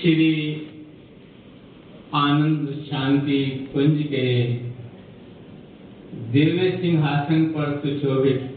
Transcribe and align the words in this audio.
श्री 0.00 0.62
आनंद, 2.14 2.84
शांति, 2.90 3.70
कुंज 3.74 4.02
के 4.02 4.44
दिव्य 6.32 6.78
सिंहासन 6.80 7.44
पर 7.44 7.82
सुशोभित। 7.84 8.56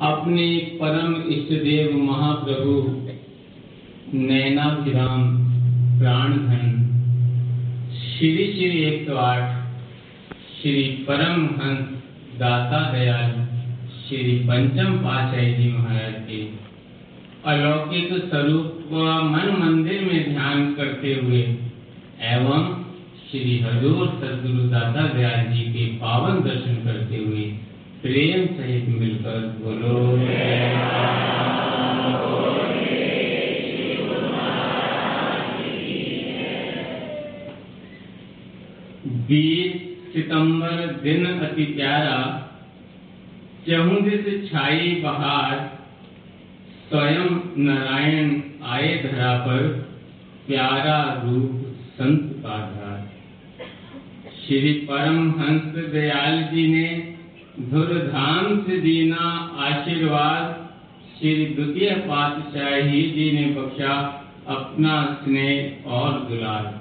अपने 0.00 0.58
परम 0.58 1.32
इष्ट 1.32 1.48
देव 1.48 1.96
महाप्रभु, 1.96 3.06
नैनाभिराम 4.16 5.44
प्राणधन। 5.98 6.80
श्री 7.92 8.52
श्री 8.52 8.82
एक 8.82 9.08
सौ 9.08 9.14
आठ। 9.14 9.64
श्री 10.62 10.82
परम 10.82 11.46
हंस 11.46 11.78
दाता 12.38 12.92
दयाल। 12.92 13.46
श्री 14.08 14.38
पंचम 14.38 14.92
पाशाही 14.92 15.54
जी 15.54 15.72
महाराज 15.72 16.14
के। 16.14 16.64
अलौकिक 17.46 18.30
स्वरूप 18.30 18.73
व 18.90 19.02
मन 19.24 19.50
मंदिर 19.60 20.00
में 20.04 20.32
ध्यान 20.32 20.74
करते 20.74 21.14
हुए 21.14 21.40
एवं 22.30 22.64
श्री 23.20 23.58
हजूर 23.58 24.08
सदगुरु 24.20 24.64
दादा 24.70 25.06
दयाल 25.08 25.46
जी 25.52 25.62
के 25.72 25.86
पावन 25.96 26.40
दर्शन 26.42 26.74
करते 26.84 27.16
हुए 27.16 27.44
प्रेम 28.02 28.46
सहित 28.56 28.88
मिलकर 28.88 29.40
बोलो। 29.60 29.94
बीस 39.28 39.72
सितंबर 40.12 40.86
दिन 41.02 41.26
अति 41.26 41.64
प्यारा 41.76 42.18
चहुदिस 43.68 44.50
छाई 44.50 44.90
बहार 45.02 45.72
स्वयं 46.94 47.30
नारायण 47.58 48.28
आए 48.64 48.88
धरा 49.02 49.32
पर 49.38 49.62
प्यारा 50.46 51.22
रूप 51.24 51.62
संत 51.94 52.28
का 52.42 52.58
धार 52.58 53.00
श्री 54.36 54.72
परम 54.72 55.18
हंस 55.30 55.74
दयाल 55.92 56.42
जी 56.42 56.66
ने 56.68 56.86
धुरधाम 57.70 58.60
से 58.60 58.78
दीना 58.80 59.26
आशीर्वाद, 59.60 60.70
श्री 61.18 61.44
द्वितीय 61.46 61.90
पातशाही 61.90 63.02
जी 63.10 63.30
ने 63.32 63.44
बख्शा 63.50 63.96
अपना 64.48 65.18
स्नेह 65.24 65.90
और 65.90 66.20
दुलार। 66.20 66.72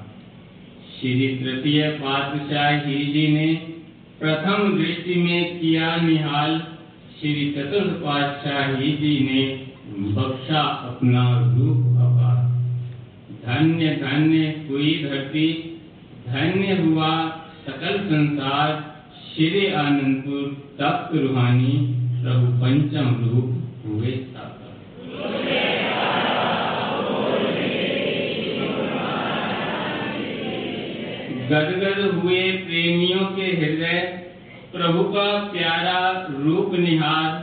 श्री 0.92 1.28
तृतीय 1.38 1.90
पातशाही 1.90 3.04
जी 3.06 3.28
ने 3.28 3.54
प्रथम 4.20 4.78
दृष्टि 4.78 5.16
में 5.16 5.60
किया 5.60 5.96
निहाल, 5.96 6.60
श्री 7.20 7.52
चतुर्थ 7.52 8.02
पातशाही 8.04 8.92
जी 8.92 9.20
ने 9.32 9.63
बख्शा 10.12 10.62
अपना 10.62 11.24
रूप 11.40 11.98
अपार। 11.98 12.42
धन्य 13.46 13.90
धन्य 13.96 14.66
हुई 14.70 15.04
धरती, 15.04 15.48
धन्य 16.28 16.82
हुआ 16.82 17.12
सकल 17.66 17.98
संसार 17.98 18.72
श्री 19.36 19.74
आनंदपुर, 19.74 20.42
तप्त 20.80 21.16
रूहानी, 21.16 21.74
प्रभु 22.24 22.48
पंचम 22.62 23.08
रूप 23.24 23.50
हुए 23.86 24.12
गदगद 31.50 32.00
हुए 32.16 32.52
प्रेमियों 32.52 33.26
के 33.26 33.42
हृदय, 33.42 34.00
प्रभु 34.74 35.04
का 35.04 35.40
प्यारा 35.40 36.28
रूप 36.40 36.74
निहार 36.74 37.43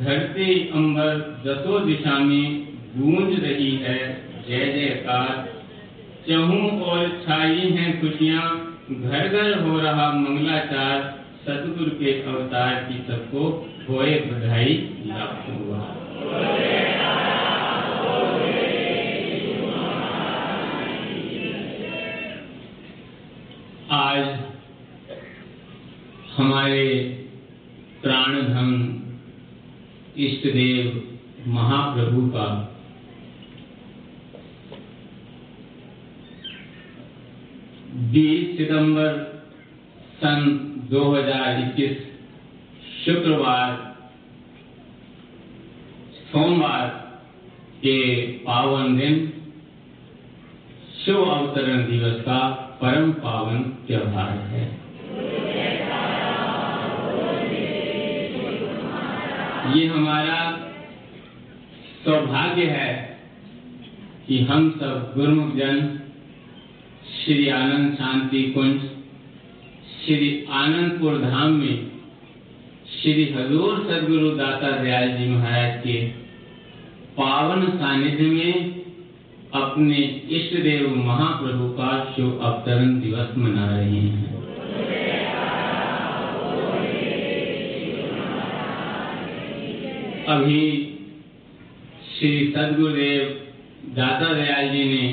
धरती 0.00 0.54
अंबर 0.70 1.18
दसों 1.44 1.86
दिशा 1.86 2.18
में 2.18 2.64
गूंज 2.96 3.38
रही 3.44 3.70
है, 3.76 4.00
जय 4.48 4.64
जयकार। 4.72 5.44
चहु 6.28 6.58
और 6.84 7.08
छाई 7.24 7.70
हैं 7.70 8.00
खुशियाँ 8.00 8.42
घर 8.90 9.28
घर 9.28 9.58
हो 9.60 9.78
रहा 9.78 10.10
मंगलाचार। 10.12 11.14
सतगुरु 11.46 11.90
के 11.90 12.12
अवतार 12.22 12.74
की 12.82 12.98
सबको 13.08 13.48
होए 13.88 14.14
बधाई, 14.20 14.74
लाखों 15.06 15.56
हुआ 15.56 15.80
आज 23.92 24.38
हमारे 26.36 26.86
प्राणधन 28.02 28.95
इष्ट 30.18 30.46
देव 30.46 31.02
महाप्रभु 31.46 32.26
का। 32.26 32.72
बीस 38.12 38.56
सितंबर 38.58 39.12
सन 40.16 40.44
2021 40.90 41.96
शुक्रवार, 43.04 43.72
सोमवार 46.32 46.88
के 47.78 48.22
पावन 48.22 48.96
दिन, 48.96 49.32
शुभ 51.04 51.28
अवतरण 51.28 51.86
दिवस 51.90 52.20
का 52.20 52.48
परम 52.82 53.12
पावन 53.12 53.58
त्योहार 53.58 54.38
है। 54.38 54.85
ये 59.74 59.86
हमारा 59.86 60.38
सौभाग्य 62.04 62.64
है 62.64 62.92
कि 64.28 64.38
हम 64.40 64.70
सब 64.70 65.12
गुरुमुख 65.16 65.54
जन, 65.54 65.80
श्री 67.16 67.48
आनंद 67.48 67.94
शांति 67.94 68.42
कुंज, 68.42 68.80
श्री 69.96 70.46
आनंदपुर 70.50 71.18
धाम 71.18 71.52
में 71.52 71.90
श्री 72.92 73.24
हजूर 73.32 73.78
सदगुरु 73.84 74.30
दाता 74.30 74.70
दयाल 74.70 75.16
जी 75.16 75.28
महाराज 75.28 75.80
के 75.80 76.06
पावन 77.18 77.66
सानिध्य 77.68 78.24
में 78.24 78.84
अपने 79.54 79.96
इष्ट 80.30 80.56
देव 80.62 80.94
महाप्रभु 80.96 81.68
का 81.68 81.90
शुभ 82.16 82.40
अवतरण 82.42 83.00
दिवस 83.00 83.36
मना 83.38 83.66
रहे 83.66 84.00
हैं। 84.00 84.45
अभी 90.28 90.62
श्री 92.06 92.30
सदगुरुदेव 92.56 93.26
दाता 93.96 94.32
दयाल 94.32 94.68
जी 94.68 94.84
ने 94.84 95.04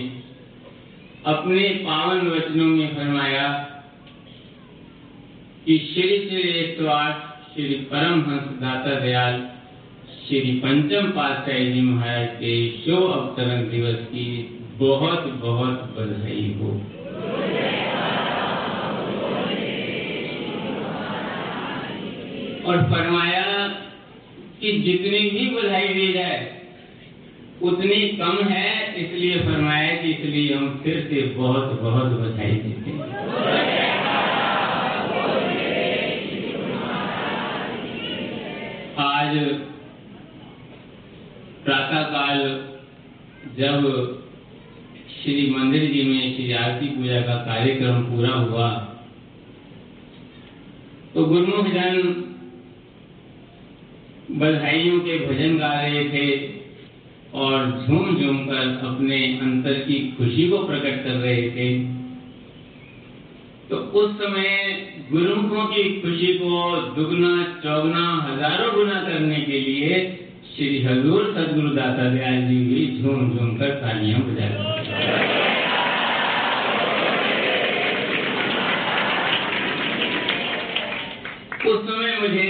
अपने 1.25 1.67
पावन 1.83 2.27
वचनों 2.27 2.67
में 2.67 2.95
फरमाया 2.95 3.43
कि 5.65 5.77
श्री 5.89 6.17
श्री 6.19 6.41
एक 6.61 6.79
सौ 6.79 6.87
आठ 6.87 7.19
श्री 7.53 7.75
परम 7.91 8.21
हंस 8.21 8.47
दाता 8.61 8.99
दयाल 8.99 9.39
श्री 10.23 10.51
पंचम 10.63 11.11
पातशाही 11.11 11.71
जी 11.73 11.81
महाराज 11.81 12.27
के 12.39 12.55
शो 12.77 13.03
अवतरण 13.09 13.69
दिवस 13.69 14.01
की 14.07 14.25
बहुत 14.79 15.27
बहुत 15.43 15.77
बधाई 15.97 16.47
हो। 16.59 16.71
और 22.67 22.83
फरमाया 22.91 23.42
कि 24.63 24.71
जितनी 24.79 25.19
भी 25.29 25.45
बधाई 25.49 25.87
दी 25.87 26.11
जाए, 26.13 26.37
उतनी 27.61 27.95
कम 28.17 28.37
है, 28.49 28.69
इसलिए 28.95 29.39
फरमाया 29.39 29.95
कि 29.95 30.11
इसलिए 30.11 30.53
हम 30.53 30.79
फिर 30.83 30.99
से 31.09 31.21
बहुत 31.37 31.81
बहुत 31.81 32.13
बधाई 32.19 32.51
देते 32.51 32.91
हैं। 32.91 33.11
आज 38.99 39.37
प्रातः 41.65 42.01
काल 42.09 42.39
जब 43.59 43.85
श्री 45.13 45.49
मंदिर 45.49 45.91
जी 45.91 46.03
में 46.03 46.35
श्री 46.35 46.51
आरती 46.53 46.87
पूजा 46.87 47.21
का 47.21 47.35
कार्यक्रम 47.45 48.03
पूरा 48.05 48.33
हुआ 48.33 48.69
तो 51.13 51.25
गुरुमुख 51.25 51.67
जन 51.67 52.22
बधाइयों 54.33 54.99
के 54.99 55.17
भजन 55.27 55.57
गा 55.57 55.71
रहे 55.81 56.03
थे 56.09 56.27
और 57.35 57.65
झूम 57.81 58.15
झूम 58.15 58.37
कर 58.45 58.69
अपने 58.85 59.17
अंतर 59.41 59.73
की 59.79 59.99
खुशी 60.17 60.47
को 60.49 60.57
प्रकट 60.67 61.03
कर 61.03 61.15
रहे 61.17 61.49
थे। 61.51 61.67
तो 63.69 63.77
उस 63.99 64.15
समय 64.17 64.49
गुरुमुखों 65.11 65.65
की 65.65 65.83
खुशी 66.01 66.33
को 66.33 66.49
दुगना, 66.95 67.31
चौगना, 67.63 68.05
हज़ारों 68.27 68.73
गुना 68.75 69.01
करने 69.03 69.39
के 69.41 69.59
लिए 69.59 69.99
श्री 70.55 70.81
हजूर 70.83 71.33
सदगुरु 71.35 71.69
दाता 71.75 72.09
दयाल 72.09 72.41
जी 72.47 72.57
भी 72.65 72.81
झूम 73.01 73.29
झूम 73.29 73.55
कर 73.57 73.69
तालियाँ 73.81 74.19
बजा 74.21 74.47
रहे 74.47 74.71
उस 81.71 81.79
समय 81.81 82.17
मुझे 82.21 82.49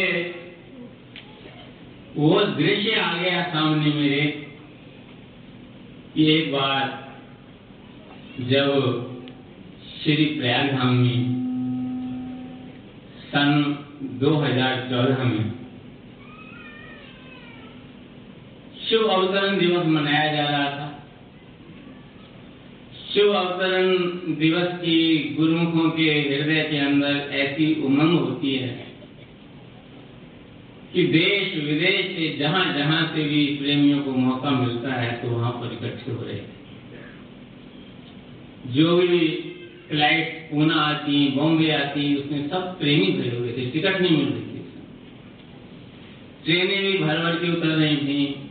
वो 2.18 2.44
दृश्य 2.44 2.96
आ 2.96 3.18
गया 3.18 3.44
सामने 3.44 3.94
मेरे। 3.94 4.48
एक 6.18 6.52
बार 6.52 7.14
जब 8.40 8.70
श्री 10.04 10.26
प्रयाग 10.26 10.72
धाम 10.72 10.96
में, 10.96 11.34
सन 13.20 13.78
2014 14.04 15.24
में 15.24 15.52
शिव 18.90 19.04
अवतरण 19.04 19.60
दिवस 19.60 19.86
मनाया 19.86 20.34
जा 20.34 20.50
रहा 20.50 20.70
था। 20.70 21.06
शिव 23.14 23.34
अवतरण 23.34 23.98
दिवस 24.36 24.68
की 24.68 25.36
गुरुमुखों 25.40 25.90
के 25.90 26.04
हृदय 26.04 26.68
के 26.72 26.78
अंदर 26.78 27.30
ऐसी 27.32 27.82
उमंग 27.82 28.20
होती 28.20 28.56
है। 28.56 28.93
कि 30.94 31.04
देश 31.04 31.64
विदेश 31.64 32.06
से 32.06 32.38
जहाँ 32.40 32.78
जहाँ 32.78 33.14
से 33.16 33.24
भी 33.24 33.46
प्रेमियों 33.46 34.02
को 34.04 34.12
मौका 34.12 34.50
मिलता 34.50 34.94
है 34.94 35.12
तो 35.12 35.30
वहाँ 35.30 35.52
पर 35.52 35.74
इकट्ठे 35.74 36.12
हो 36.12 36.24
रहे 36.24 36.42
जो 38.68 38.98
भी 38.98 39.28
फ़्लाइट 39.90 40.48
पूना 40.52 40.76
आती, 40.76 41.28
बॉम्बे 41.28 41.72
आती, 41.72 42.16
उसमें 42.16 42.50
सब 42.50 42.80
प्रेमी 42.80 43.08
भरे 43.08 43.38
हुए 43.38 43.52
थे, 43.52 43.66
टिकट 43.66 44.02
नहीं 44.02 44.18
मिल 44.18 44.28
रही 44.28 44.42
थी। 44.42 44.66
ट्रेनें 46.46 46.82
भी 46.84 46.98
भर 46.98 47.18
भर 47.18 47.36
के 47.36 47.52
उतर 47.52 47.68
रही 47.68 47.98
थी। 47.98 48.50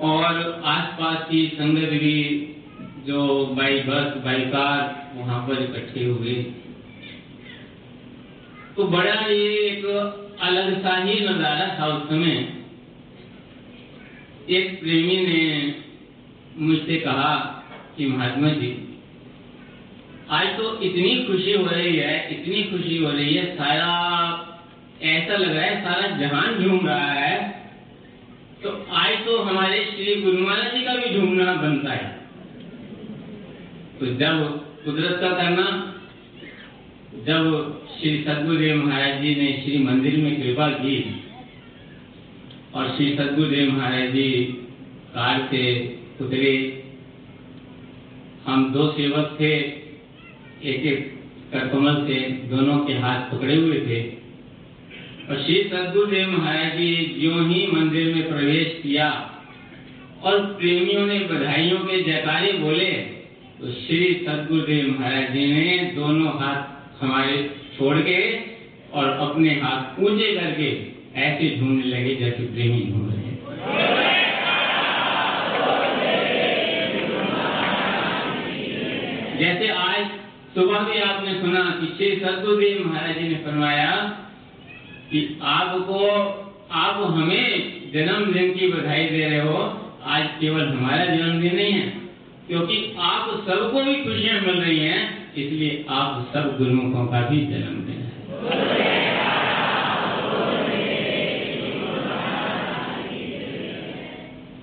और 0.00 0.62
आसपास 0.64 1.28
की 1.30 1.46
संगत 1.48 1.88
भी, 1.88 2.48
जो 3.06 3.46
बाई 3.46 3.80
बस, 3.80 4.16
बाई 4.24 4.40
कार, 4.40 5.12
वहाँ 5.16 5.48
पर 5.48 5.62
इकट्ठे 5.62 6.04
हुए 6.04 6.34
तो 8.76 8.84
बड़ा 8.84 9.14
ये 9.14 9.48
एक 9.58 9.84
अलग 10.42 10.82
सा 10.82 10.94
ही 10.96 11.18
नज़ारा 11.20 11.66
था 11.78 11.86
उस 11.86 12.08
समय। 12.08 12.36
एक 14.50 14.80
प्रेमी 14.80 15.16
ने 15.26 15.42
मुझसे 16.58 16.96
कहा 17.00 17.34
कि 17.96 18.06
महात्मा 18.06 18.48
जी, 18.52 18.70
आज 20.30 20.46
तो 20.58 20.64
इतनी 20.82 21.14
खुशी 21.24 21.52
हो 21.52 21.66
रही 21.66 21.96
है, 21.96 22.14
इतनी 22.30 22.62
खुशी 22.62 22.96
हो 22.96 23.10
रही 23.10 23.34
है, 23.34 23.44
सारा 23.56 23.92
ऐसा 25.04 25.36
लग 25.36 25.54
रहा 25.54 25.64
है, 25.64 25.80
सारा 25.84 26.08
जहान 26.18 26.58
झूम 26.58 26.86
रहा 26.86 27.12
है। 27.12 27.36
तो 28.62 28.70
आज 28.94 29.24
तो 29.26 29.38
हमारे 29.42 29.84
श्री 29.86 30.14
गुरु 30.22 30.38
महाराज 30.38 30.74
जी 30.74 30.84
का 30.84 30.94
भी 30.94 31.14
झूमना 31.14 31.54
बनता 31.54 31.92
है। 31.92 32.10
तो 34.00 34.06
जब 34.14 34.44
कुदरत 34.84 35.18
का 35.20 35.30
करना 35.32 35.66
जब 37.12 37.46
श्री 37.92 38.10
सदगुरुदेव 38.24 38.76
महाराज 38.76 39.20
जी 39.22 39.34
ने 39.34 39.46
श्री 39.64 39.78
मंदिर 39.78 40.16
में 40.16 40.36
कृपा 40.36 40.68
की 40.68 40.94
और 42.74 42.88
श्री 42.88 43.08
सदगुरुदेव 43.16 43.72
महाराज 43.72 44.12
जी 44.12 44.30
कार 45.14 45.48
से 45.50 45.64
उतरे, 46.20 46.54
हम 48.46 48.72
दो 48.72 48.90
सेवक 48.92 49.36
थे, 49.40 49.52
एक 50.64 50.86
एक 50.86 51.20
करकमल 51.52 52.02
से 52.06 52.20
दोनों 52.48 52.78
के 52.78 52.92
हाथ 52.98 53.30
पकड़े 53.32 53.56
हुए 53.56 53.80
थे। 53.80 54.00
और 55.28 55.42
श्री 55.44 55.62
सदगुरुदेव 55.64 56.30
महाराज 56.30 56.76
जी 56.78 56.94
जो 57.20 57.44
ही 57.44 57.66
मंदिर 57.72 58.14
में 58.14 58.28
प्रवेश 58.28 58.78
किया 58.82 59.10
और 60.22 60.44
प्रेमियों 60.54 61.06
ने 61.06 61.18
बधाइयों 61.28 61.78
के 61.78 62.02
जयकारे 62.02 62.52
बोले 62.58 62.90
तो 63.60 63.72
श्री 63.76 64.04
सदगुरुदेव 64.26 64.94
महाराज 65.00 65.32
जी 65.32 65.46
ने 65.46 65.78
दोनों 65.96 66.38
हाथ 66.40 66.71
हमारे 67.02 67.50
छोड़ 67.78 67.96
के 67.98 68.18
और 68.92 69.04
अपने 69.04 69.50
हाथ 69.50 70.00
ऊँचे 70.02 70.34
करके 70.34 70.70
ऐसे 71.20 71.56
ढूँढने 71.60 71.84
लगे 71.84 72.14
जैसे 72.14 72.42
प्रेमी 72.44 72.80
ढूंढ 72.92 73.12
रहे 73.12 73.20
जैसे 79.38 79.68
आज 79.68 80.06
सुबह 80.54 80.78
भी 80.78 80.98
आपने 81.00 81.34
सुना 81.34 81.60
कि 81.80 81.86
श्री 81.86 82.16
सदगुरुदेव 82.16 82.86
महाराज 82.86 83.18
जी 83.18 83.28
ने 83.28 83.34
फरमाया 83.34 83.92
कि 85.12 85.38
आपको 85.42 86.08
आप 86.72 87.00
हमें 87.14 87.72
जन्मदिन 87.94 88.52
की 88.52 88.68
बधाई 88.68 89.06
दे 89.06 89.24
रहे 89.24 89.40
हो, 89.40 89.56
आज 90.04 90.28
केवल 90.40 90.68
हमारा 90.68 91.04
जन्मदिन 91.04 91.56
नहीं 91.56 91.72
है, 91.72 91.88
क्योंकि 92.48 92.96
आप 92.98 93.30
सबको 93.48 93.82
भी 93.82 93.94
खुशियाँ 93.94 94.40
मिल 94.40 94.60
रही 94.60 94.78
हैं। 94.78 95.21
इसलिए 95.36 95.84
आप 95.88 96.30
सब 96.34 96.56
गुरुमुखों 96.58 97.06
का 97.06 97.20
भी 97.28 97.40
जन्मदिन 97.46 98.00
है 98.02 98.12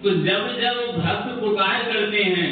तो 0.03 0.09
जब 0.09 0.43
जब 0.61 0.77
भक्त 0.97 1.39
पुकार 1.39 1.83
करते 1.83 2.23
हैं, 2.23 2.51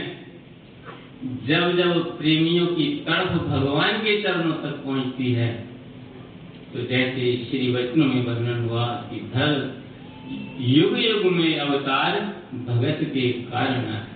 जब 1.48 1.78
जब 1.78 2.18
प्रेमियों 2.18 2.66
की 2.68 2.86
तड़प 3.08 3.32
भगवान 3.44 3.98
के 3.98 4.22
चरणों 4.24 4.56
तक 4.56 4.84
पहुँचती 4.86 5.32
है 5.32 5.48
तो 6.74 6.82
जैसे 6.82 7.32
श्री 7.50 7.72
वचनों 7.74 8.06
में 8.06 8.26
वर्णन 8.26 8.68
हुआ 8.70 8.86
कि 9.10 9.20
धर 9.34 9.54
युग 10.60 11.00
युग 11.00 11.32
में 11.32 11.60
अवतार 11.60 12.20
भगत 12.68 13.00
के 13.14 13.32
कारण 13.32 13.88
आते 13.94 14.07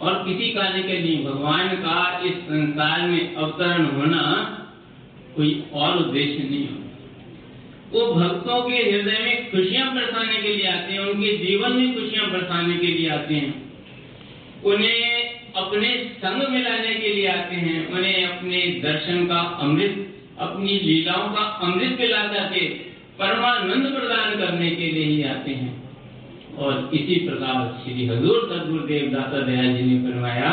और 0.00 0.14
किसी 0.14 0.50
कार्य 0.50 0.82
के 0.82 0.98
लिए 0.98 1.24
भगवान 1.24 1.68
का 1.68 2.20
इस 2.24 2.32
संसार 2.32 3.00
में 3.00 3.34
अवतरण 3.34 3.84
होना 3.84 4.22
कोई 5.36 5.64
और 5.72 5.96
उद्देश्य 5.96 6.48
नहीं 6.50 6.68
होता। 6.68 6.86
वो 7.92 8.14
भक्तों 8.14 8.62
के 8.62 8.76
हृदय 8.76 9.18
में 9.24 9.50
खुशियाँ 9.50 9.94
बरसाने 9.94 10.36
के 10.36 10.56
लिए 10.56 10.66
आते 10.66 10.92
हैं, 10.92 11.00
उनके 11.00 11.36
जीवन 11.36 11.72
में 11.72 11.94
खुशियाँ 11.94 12.30
बरसाने 12.30 12.76
के 12.76 12.86
लिए 12.86 13.08
आते 13.08 13.34
हैं। 13.34 13.70
उन्हें 14.64 15.30
अपने 15.56 16.14
संग 16.18 16.48
मिलाने 16.48 16.94
के 16.94 17.14
लिए 17.14 17.26
आते 17.26 17.54
हैं, 17.54 17.88
उन्हें 17.88 18.26
अपने 18.26 18.60
दर्शन 18.60 19.26
का 19.26 19.40
अमृत, 19.40 20.06
अपनी 20.38 20.78
लीलाओं 20.78 21.28
का 21.28 21.40
अमृत 21.40 21.98
पिला 21.98 22.22
करके 22.22 22.66
परमानंद 23.18 23.92
प्रदान 23.94 24.38
करने 24.38 24.70
के 24.70 24.86
लिए 24.86 25.04
ही 25.04 25.22
आते 25.22 25.50
हैं। 25.50 25.89
और 26.60 26.90
इसी 26.94 27.14
प्रकार 27.26 27.58
श्री 27.84 28.06
हजूर 28.06 28.48
सदगुरुदेव 28.48 29.10
दाता 29.12 29.40
दयाल 29.40 29.76
जी 29.76 29.82
ने 29.82 29.96
फरमाया 30.02 30.50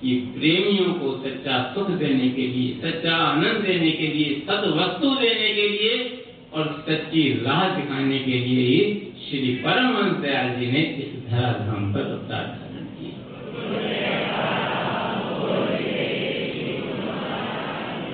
कि 0.00 0.14
प्रेमियों 0.36 0.92
को 0.94 1.12
सच्चा 1.24 1.58
सुख 1.74 1.90
देने 1.90 2.28
के 2.28 2.46
लिए, 2.46 2.72
सच्चा 2.82 3.14
आनंद 3.16 3.64
देने 3.66 3.90
के 3.90 4.06
लिए 4.06 4.34
सत 4.40 4.66
वस्तु 4.76 5.14
देने 5.14 5.48
के 5.54 5.68
लिए 5.68 5.92
और 6.52 6.84
सच्ची 6.88 7.22
राह 7.46 7.62
दिखाने 7.76 8.18
के 8.18 8.38
लिए 8.38 8.66
ही 8.66 8.80
श्री 9.22 9.54
परमहंस 9.54 10.20
दयाल 10.20 10.54
जी 10.60 10.70
ने 10.72 10.82
इस 11.04 11.14
धराधाम 11.30 11.92
पर 11.94 12.10
अवतार 12.10 12.44
धारण 12.52 12.84
किया 12.98 13.16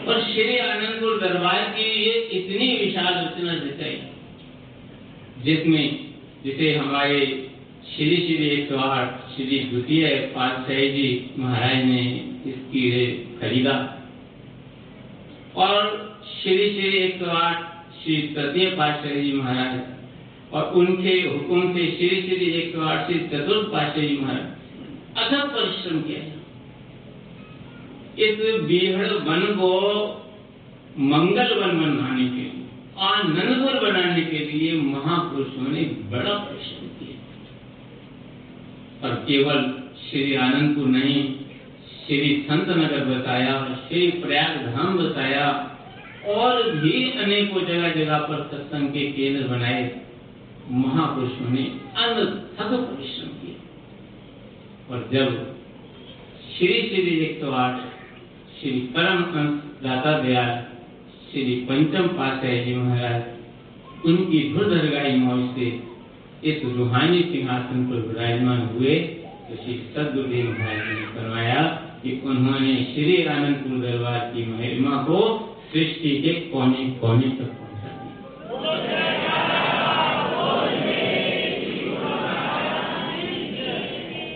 और 0.06 0.22
श्री 0.22 0.56
आनंदपुर 0.60 1.20
दरबार 1.20 1.62
की 1.76 1.90
ये 2.04 2.14
इतनी 2.32 2.72
विशाल 2.76 3.14
रचना 3.14 3.52
रचाई 3.52 4.00
जिसमें 5.44 6.03
जिसे 6.44 6.74
हमारे 6.76 7.20
श्री 7.86 8.16
श्री 8.16 8.46
एक 8.46 8.68
सौ 8.68 8.78
आठ 8.78 9.36
श्री 9.36 9.58
द्वितीय 9.70 10.06
पातशाही 10.34 10.88
जी 10.92 11.08
महाराज 11.38 11.84
ने 11.84 12.00
इसकी 12.46 12.82
खरीदा। 13.40 13.74
और 15.56 15.86
श्री 16.32 16.70
श्री 16.74 16.90
एक 16.98 17.18
सौ 17.20 17.30
आठ 17.36 17.62
श्री 18.02 18.16
तृतीय 18.34 18.70
पातशाही 18.76 19.22
जी 19.22 19.32
महाराज 19.38 19.80
और 20.52 20.72
उनके 20.80 21.14
हुक्म 21.20 21.72
से 21.74 21.86
श्री 21.98 22.20
श्री 22.22 22.50
एक 22.60 22.74
सौ 22.74 22.82
आठ 22.88 23.06
श्री 23.06 23.18
चतुर्थ 23.28 23.72
पातशाही 23.72 24.08
जी 24.08 24.18
महाराज 24.20 25.22
अथक 25.24 25.52
परिश्रम 25.54 26.00
किया 26.02 26.22
इस 28.24 28.38
बीहड़ 28.68 29.12
वन 29.28 29.46
को 29.60 29.70
मंगल 31.12 31.58
वन 31.60 31.80
बनाने 31.80 32.28
के 32.28 32.44
लिए 32.98 33.08
आनंदपुर 33.08 33.90
बनाने 33.90 34.20
के 34.20 34.38
लिए 34.38 34.80
महापुरुषों 34.80 35.72
ने 35.72 35.80
बड़ा 35.82 36.34
परिश्रम 36.34 36.86
किया। 36.86 37.14
और 39.08 39.14
केवल 39.14 39.82
श्री 40.10 40.34
आनंदपुर 40.34 40.86
नहीं, 40.86 41.34
श्री 42.06 42.46
संत 42.50 42.68
नगर 42.68 43.04
बताया, 43.04 43.78
श्री 43.88 44.10
प्रयाग 44.10 44.74
धाम 44.74 44.98
बताया, 44.98 45.70
और 46.26 46.70
भी 46.70 47.10
अनेकों 47.10 47.60
जगह 47.60 47.92
जगह 47.92 48.18
पर 48.18 48.48
सत्संग 48.52 48.88
के 48.88 49.12
केंद्र 49.12 49.48
बनाए, 49.48 50.00
महापुरुषों 50.70 51.50
ने 51.50 51.62
अनथक 51.96 52.80
परिश्रम 52.80 53.28
किया। 53.28 53.54
और 54.94 55.08
जब 55.12 55.56
श्री 56.56 56.82
श्री 56.82 57.18
एक 57.18 57.40
सौ 57.40 57.50
आठ, 57.50 57.80
श्री 58.60 58.70
परम 58.70 59.22
अंश 59.22 59.82
दाता 59.82 60.18
दयाल 60.18 60.73
श्री 61.34 61.54
पंचम 61.68 62.06
पातशाही 62.08 62.58
जी 62.64 62.74
महाराज, 62.74 63.22
उनकी 64.06 64.42
धुरधरगाई 64.52 65.14
मौज 65.14 65.40
से 65.54 65.70
इस 66.50 66.60
रूहानी 66.76 67.22
सिंहासन 67.22 67.86
पर 67.86 68.04
विराजमान 68.08 68.60
हुए 68.74 68.94
तो 69.48 69.56
श्री 69.56 69.74
सदगुरुदेव 69.94 70.50
महाराज 70.50 70.86
ने 70.90 71.06
फरमाया 71.16 71.64
कि 72.04 72.12
उन्होंने 72.26 72.76
श्री 72.92 73.16
आनंदपुर 73.26 73.80
दरबार 73.80 74.20
की 74.34 74.46
महिमा 74.52 75.02
को 75.02 75.18
सृष्टि 75.72 76.16
के 76.22 76.32
कोने 76.50 76.88
कोने 77.02 77.28
तक 77.40 77.60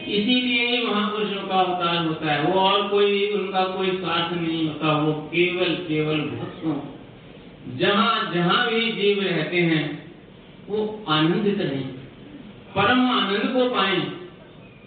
इसीलिए 0.08 0.66
ही 0.66 0.78
महापुरुषों 0.86 1.46
का 1.48 1.56
अवतार 1.56 2.06
होता 2.06 2.30
है। 2.32 2.42
वो 2.44 2.60
और 2.60 2.86
कोई 2.88 3.26
उनका 3.32 3.64
कोई 3.74 3.90
स्वार्थ 3.98 4.32
नहीं 4.34 4.66
होता, 4.68 4.92
वो 4.98 5.12
केवल 5.32 5.74
केवल 5.88 6.20
भक्तों 6.30 6.74
जहाँ 7.78 8.32
जहाँ 8.34 8.66
भी 8.70 8.92
जीव 8.92 9.22
रहते 9.22 9.60
हैं, 9.62 9.84
वो 10.68 11.04
आनंदित 11.08 11.60
रहे 11.60 11.80
परम 12.74 13.00
आनंद 13.10 13.52
को 13.52 13.68
पाए 13.74 13.96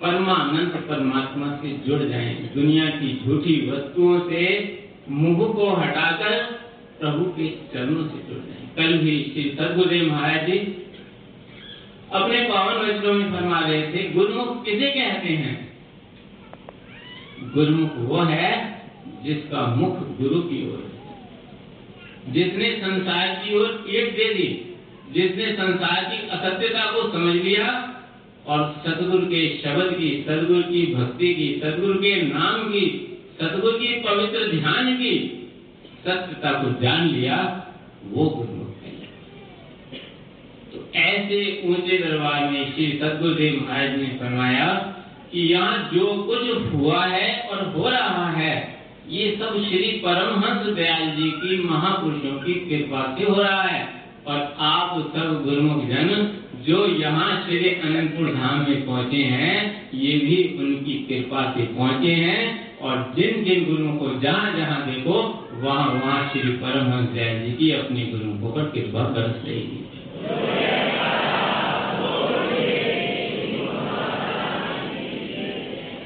परमानंद 0.01 0.75
परमात्मा 0.89 1.47
से 1.55 1.69
जुड़ 1.87 2.01
जाएँ। 2.03 2.35
दुनिया 2.55 2.85
की 2.89 3.09
झूठी 3.25 3.55
वस्तुओं 3.71 4.19
से, 4.19 4.43
मुँह 5.09 5.53
को 5.53 5.69
हटाकर 5.73 6.43
प्रभु 6.99 7.25
के 7.25 7.49
चरणों 7.73 8.07
से 8.07 8.17
जुड़ 8.29 8.43
जाएँ। 8.45 8.69
कल 8.75 8.97
भी 8.97 9.13
श्री 9.33 9.43
सदगुरुदेव 9.59 10.11
महाराज 10.11 10.45
जी 10.45 10.57
अपने 12.11 12.41
पावन 12.43 12.77
वचनों 12.77 13.13
में 13.13 13.31
फरमा 13.31 13.59
रहे 13.59 13.81
थे, 13.81 14.09
गुरुमुख 14.09 14.63
किसे 14.65 14.89
कहते 14.91 15.33
हैं? 15.33 15.55
गुरुमुख 17.53 17.97
वो 17.97 18.21
है 18.21 18.49
जिसका 19.23 19.65
मुख 19.75 19.99
गुरु 20.17 20.41
की 20.41 20.65
ओर 20.71 20.90
जिसने 22.29 22.71
संसार 22.71 23.27
की 23.35 23.57
ओर 23.57 23.85
एक 23.89 24.13
दे 24.15 24.33
दी, 24.33 24.77
जिसने 25.11 25.51
संसार 25.53 26.03
की 26.03 26.27
असत्यता 26.29 26.91
को 26.91 27.11
समझ 27.11 27.35
लिया 27.35 27.67
और 28.47 28.81
सतगुरु 28.85 29.25
के 29.25 29.57
शब्द 29.57 29.93
की 29.93 30.25
सदगुरु 30.27 30.63
की 30.63 30.85
भक्ति 30.95 31.33
की 31.33 31.59
सदगुरु 31.63 31.93
के 31.93 32.21
नाम 32.21 32.63
की, 32.63 32.85
सतगुरु 33.41 33.77
की 33.77 33.87
पवित्र 33.87 34.51
ध्यान 34.51 34.95
की 34.95 35.13
सत्यता 36.05 36.51
को 36.51 36.81
जान 36.81 37.07
लिया, 37.07 37.67
वो 38.03 38.25
गुरु 38.25 38.61
तो 40.73 40.91
ऐसे 40.95 41.63
ऊँचे 41.65 41.97
दरबार 41.97 42.49
में 42.51 42.73
श्री 42.73 42.99
सदगुरुदेव 43.01 43.67
महाराज 43.67 43.97
ने 43.99 44.05
फरमाया 44.05 44.67
कि 45.31 45.39
यहाँ 45.39 45.89
जो 45.93 46.23
कुछ 46.23 46.73
हुआ 46.73 47.05
है 47.05 47.41
और 47.41 47.65
हो 47.67 47.89
रहा 47.89 48.29
है 48.29 48.80
ये 49.11 49.37
सब 49.39 49.55
श्री 49.69 49.87
परमहंस 50.05 50.75
दयाल 50.75 51.07
जी 51.15 51.31
की 51.31 51.63
महापुरुषों 51.69 52.31
की 52.31 52.53
कृपा 52.53 53.15
से 53.17 53.23
हो 53.23 53.41
रहा 53.41 53.61
है। 53.61 54.01
और 54.27 54.55
आप 54.59 55.11
सब 55.15 55.43
गुरुमुख 55.45 55.83
जन 55.85 56.29
जो 56.67 56.85
यहाँ 56.87 57.45
श्री 57.45 57.69
अनंतपुर 57.69 58.27
धाम 58.27 58.59
में 58.59 58.85
पहुँचे 58.85 59.17
हैं, 59.17 59.89
ये 59.93 60.17
भी 60.19 60.57
उनकी 60.59 60.93
कृपा 60.93 61.51
से 61.51 61.63
पहुँचे 61.63 62.11
हैं। 62.11 62.77
और 62.77 63.13
जिन 63.17 63.43
जिन 63.43 63.65
गुरुओं 63.65 63.95
को 63.97 64.19
जहाँ 64.19 64.53
जहाँ 64.57 64.85
देखो, 64.85 65.47
वहाँ 65.53 65.87
वहाँ 65.87 66.29
श्री 66.29 66.51
परमहंस 66.51 67.09
दयाल 67.09 67.39
जी 67.39 67.51
की 67.51 67.71
अपने 67.71 68.05
गुरुओं 68.05 68.51
पर 68.51 68.63
कृपा 68.63 69.03
बरस 69.03 69.45
रही 69.45 69.61
है। 69.61 70.60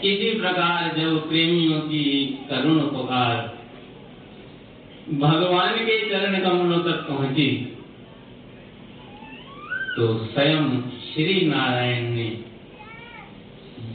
इसी 0.05 0.39
प्रकार 0.39 0.97
जब 0.97 1.29
प्रेमियों 1.29 1.79
की 1.81 2.03
करुण 2.49 2.79
पुकार 2.79 3.57
भगवान 5.13 5.73
के 5.75 5.99
चरण 6.09 6.39
कमलों 6.43 6.79
तक 6.79 7.07
पहुँची 7.09 7.47
तो 9.95 10.25
स्वयं 10.25 10.81
श्री 10.81 11.45
नारायण 11.45 12.09
ने 12.09 12.29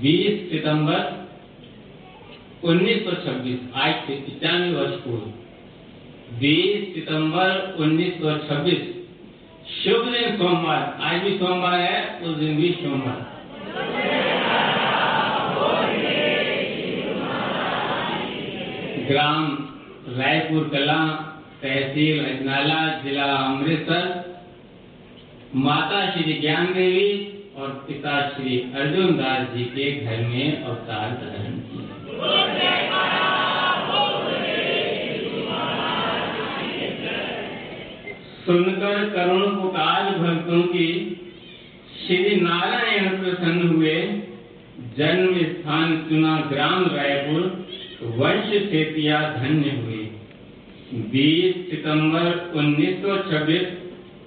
20 0.02 0.50
सितंबर 0.50 1.00
1926 2.64 3.74
आज 3.74 3.94
से 4.06 4.14
पिचानवे 4.14 4.80
वर्ष 4.80 4.94
पूर्व 4.94 5.26
20 6.38 6.94
सितंबर 6.94 7.76
1926 7.80 9.00
शुभ 9.84 10.04
दिन 10.04 10.36
सोमवार, 10.38 10.98
आज 11.00 11.22
भी 11.22 11.38
सोमवार 11.38 11.80
है, 11.80 12.20
उस 12.20 12.36
दिन 12.36 12.56
भी 12.56 12.72
सोमवार। 12.72 13.39
ग्राम, 19.10 19.44
रायपुर, 20.08 20.68
कला 20.72 20.98
तहसील 21.62 22.24
अजनाला 22.24 22.80
जिला 23.04 23.24
अमृतसर। 23.24 24.04
माता 25.54 26.10
श्री 26.10 26.32
ज्ञान 26.32 26.66
देवी 26.66 27.08
और 27.56 27.68
पिता 27.88 28.28
श्री 28.28 28.58
अर्जुन 28.76 29.16
दास 29.16 29.48
जी 29.56 29.64
के 29.64 29.90
घर 30.00 30.16
में 30.16 30.62
अवतार 30.62 31.10
ग्रहण 31.10 31.58
सुनकर 38.46 39.10
करुण 39.10 39.46
पुकार 39.56 40.04
भक्तों 40.18 40.62
की 40.62 40.88
श्री 42.06 42.36
नारायण 42.36 43.08
प्रसन्न 43.08 43.68
हुए। 43.68 43.96
जन्म 44.96 45.34
स्थान 45.44 46.06
चुना 46.08 46.36
ग्राम 46.52 46.84
रायपुर। 46.92 47.69
वंश 48.02 48.50
सेतिया 48.64 49.18
धन्य 49.30 49.70
हुए। 49.70 50.04
20 51.10 51.56
सितंबर 51.70 52.28
1926 52.54 53.66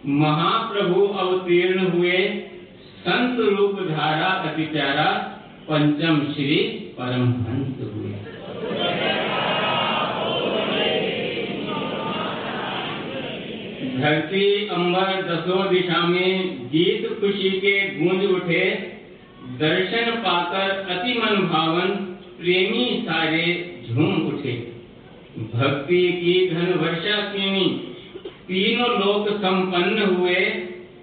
महाप्रभु 0.06 1.01
अवतीर्ण 1.01 1.88
हुए 1.88 2.18
संत 3.00 3.39
रूप 3.50 3.80
धारा 3.89 4.27
अति 4.50 4.65
प्यारा 4.65 5.08
पंचम 5.70 6.22
श्री 6.34 6.58
परमहंस 7.00 7.82
हुए। 7.94 8.13
धरती 13.98 14.46
अंबर 14.68 15.22
दसों 15.24 15.62
दिशा 15.74 16.06
में 16.08 16.58
गीत 16.70 17.08
खुशी 17.20 17.50
के 17.60 17.75
गूंज 17.98 18.25
उठे, 18.32 18.63
दर्शन 19.60 20.12
पाकर 20.22 20.70
अति 20.89 21.20
मन 21.20 21.48
भावन 21.48 22.10
प्रेमी 22.43 23.01
सारे 23.05 23.75
झूम 23.89 24.27
उठे। 24.27 24.51
भक्ति 25.55 26.12
की 26.13 26.50
धन 26.50 26.73
वर्षा 26.73 27.21
कीनी 27.21 27.67
तीनों 28.47 28.89
लोक 28.89 29.29
संपन्न 29.29 30.15
हुए। 30.15 30.39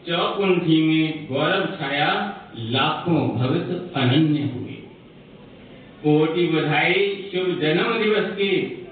चौकुंठी 0.08 0.82
में 0.82 1.28
गौरव 1.32 1.66
छाया। 1.66 2.36
लाखों 2.58 3.28
भक्त 3.28 3.92
अनन्य 3.96 4.40
हुए। 4.40 4.76
कोटि 6.04 6.46
बधाई, 6.46 7.30
शुभ 7.32 7.58
जन्म 7.60 7.98
दिवस 8.02 8.36
की। 8.40 8.86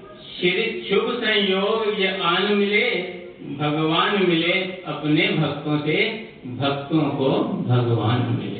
शुभ 0.89 1.21
संयोग 1.23 2.01
ये 2.01 2.07
आन 2.07 2.53
मिले। 2.53 2.89
भगवान 3.57 4.29
मिले 4.29 4.53
अपने 4.87 5.27
भक्तों 5.27 5.79
से। 5.79 6.27
भक्तों 6.45 7.01
को 7.01 7.29
भगवान 7.67 8.37
मिले। 8.39 8.59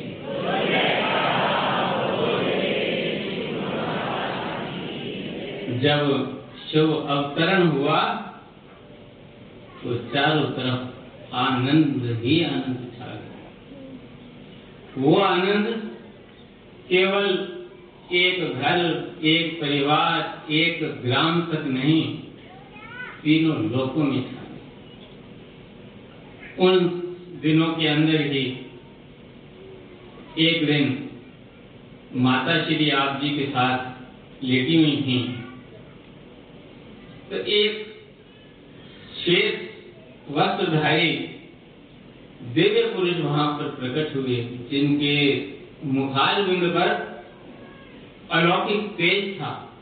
जब 5.78 6.02
शुभ 6.72 6.90
अवतरण 7.06 7.66
हुआ 7.66 8.00
तो 9.82 9.94
चारों 10.14 10.44
तरफ़ 10.44 11.34
आनंद 11.34 12.20
ही 12.22 12.42
आनंद 12.44 12.92
छा 12.98 13.04
गया। 13.04 13.48
वो 14.98 15.14
आनंद 15.20 15.66
केवल 16.88 17.26
एक 18.12 18.54
घर, 18.54 18.78
एक 19.22 19.60
परिवार, 19.60 20.52
एक 20.52 21.02
ग्राम 21.04 21.40
तक 21.42 21.64
नहीं, 21.66 22.02
तीनों 23.22 23.56
लोकों 23.70 24.04
में 24.04 24.22
छा 24.22 24.42
गया। 24.42 24.64
उन 26.66 26.88
दिनों 27.42 27.66
के 27.66 27.86
अंदर 27.86 28.20
ही 28.20 28.44
एक 30.38 30.66
दिन 30.66 31.10
माता 32.16 32.64
श्री 32.64 32.90
आप 32.90 33.20
जी 33.22 33.30
के 33.30 33.46
साथ 33.46 33.78
लेटी 34.44 34.76
हुई 34.76 34.96
थी। 34.96 35.39
तो 37.30 37.36
एक 37.36 37.94
श्वेत 39.24 39.70
वस्त्रधारी 40.30 41.10
दिव्य 42.42 42.92
पुरुष 42.96 43.16
वहाँ 43.16 43.58
पर 43.58 43.64
प्रकट 43.64 44.16
हुए, 44.16 44.36
जिनके 44.70 45.44
मुखाल 45.84 46.44
बिंद 46.44 46.62
पर 46.62 47.10
अलौकिक 48.30 48.80
तेज 48.80 49.40
था। 49.40 49.76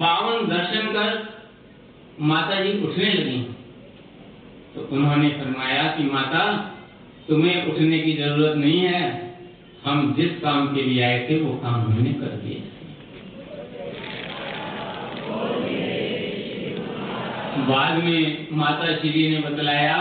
पावन 0.00 0.48
दर्शन 0.48 0.86
कर 0.86 1.40
माता 2.20 2.64
जी 2.64 2.82
उठने 2.82 3.14
लगी। 3.14 3.42
तो 4.74 4.88
उन्होंने 4.92 5.28
फरमाया 5.28 5.82
कि, 5.82 6.02
माता, 6.02 6.74
तुम्हें 7.28 7.72
उठने 7.72 7.98
की 7.98 8.12
ज़रूरत 8.12 8.56
नहीं 8.56 8.80
है। 8.80 9.34
हम 9.84 10.14
जिस 10.14 10.40
काम 10.40 10.74
के 10.74 10.82
लिए 10.82 11.02
आए 11.02 11.28
थे, 11.30 11.40
वो 11.40 11.58
काम 11.58 11.74
हमने 11.74 12.12
कर 12.12 12.26
दिया 12.26 12.69
बाद 17.68 18.02
में 18.04 18.48
माता 18.52 18.96
श्री 18.96 19.28
ने 19.30 19.38
बतलाया 19.40 19.96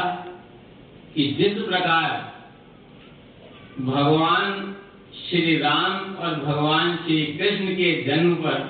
कि 1.15 1.23
जिस 1.39 1.61
प्रकार 1.63 2.27
भगवान 3.81 4.75
श्री 5.29 5.57
राम 5.57 6.15
और 6.15 6.35
भगवान 6.35 6.95
श्री 6.95 7.25
कृष्ण 7.25 7.65
के 7.75 7.91
जन्म 8.03 8.35
पर 8.35 8.67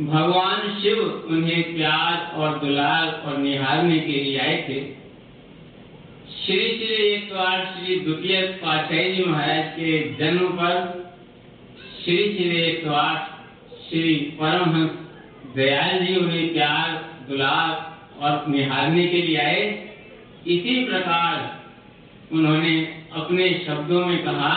भगवान 0.00 0.80
शिव 0.82 0.98
उन्हें 1.30 1.76
प्यार 1.76 2.32
और 2.36 2.58
दुलार 2.58 3.22
और 3.26 3.38
निहारने 3.38 3.98
के 3.98 4.12
लिए 4.12 4.38
आए 4.38 4.56
थे, 4.68 4.80
श्री 6.44 6.58
श्री 6.78 6.94
एक 6.94 7.32
आठ 7.32 7.66
श्री 7.76 7.96
द्वितीय 8.00 8.40
पातशाही 8.40 9.14
जी 9.14 9.24
महाराज 9.24 9.72
के 9.72 9.98
जन्म 10.14 10.48
पर 10.48 10.74
श्री 12.04 12.16
श्री 12.16 12.60
एक 12.60 12.86
आठ 12.88 13.30
श्री 13.88 14.14
परमहंस 14.40 14.90
दयाल 15.56 16.06
जी 16.06 16.16
उन्हें 16.16 16.52
प्यार 16.52 17.15
दुलार 17.28 17.70
और 18.20 18.48
निहारने 18.48 19.06
के 19.06 19.22
लिए 19.22 19.38
आए। 19.38 19.62
इसी 20.46 20.74
प्रकार 20.84 21.34
उन्होंने 22.32 22.74
अपने 23.16 23.48
शब्दों 23.66 24.04
में 24.06 24.18
कहा 24.24 24.54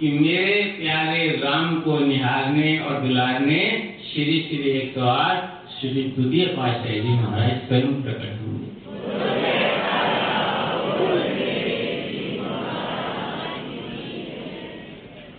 कि 0.00 0.08
मेरे 0.10 0.62
प्यारे 0.80 1.26
राम 1.44 1.80
को 1.80 1.98
निहारने 1.98 2.78
और 2.78 3.00
दुलारने 3.00 3.60
श्री 4.04 4.40
श्री 4.42 4.70
एक 4.70 4.94
सौ 4.94 5.06
आठ 5.06 5.70
श्री 5.70 6.02
द्वितीय 6.16 6.46
पातशाही 6.46 7.00
जी 7.00 7.08
महाराज 7.08 7.66
स्वयं 7.68 8.02
प्रकट 8.02 8.32
हुए। 8.40 8.56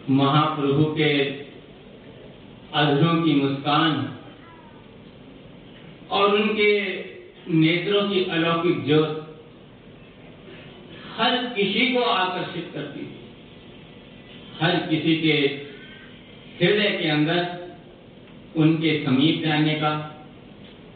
महाप्रभु 0.10 0.84
के 0.96 1.12
अधरों 2.76 3.16
की 3.24 3.34
मुस्कान 3.34 3.92
और 6.20 6.36
उनके 6.36 6.72
नेत्रों 7.50 8.10
की 8.10 8.24
अलौकिक 8.26 8.86
ज्योत 8.86 9.26
हर 11.18 11.38
किसी 11.48 11.86
को 11.94 12.04
आकर्षित 12.04 12.72
करती 12.74 13.00
थी 13.00 13.20
हर 14.62 14.76
किसी 14.76 15.16
के 15.16 15.34
हृदय 16.60 16.90
के 17.02 17.10
अंदर 17.10 17.58
उनके 18.56 19.06
समीप 19.06 19.44
जाने 19.46 19.74
का, 19.74 19.92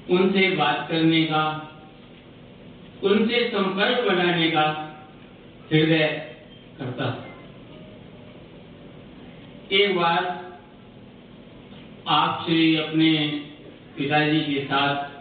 उनसे 0.09 0.49
बात 0.49 0.87
करने 0.91 1.23
का, 1.23 1.43
उनसे 3.03 3.47
संपर्क 3.49 4.07
बनाने 4.07 4.49
का 4.51 4.65
हृदय 5.71 6.07
करता 6.79 7.11
एक 9.71 9.95
बार 9.95 10.25
आप 12.07 12.45
श्री 12.45 12.75
अपने 12.75 13.11
पिताजी 13.97 14.39
के 14.39 14.65
साथ 14.65 15.12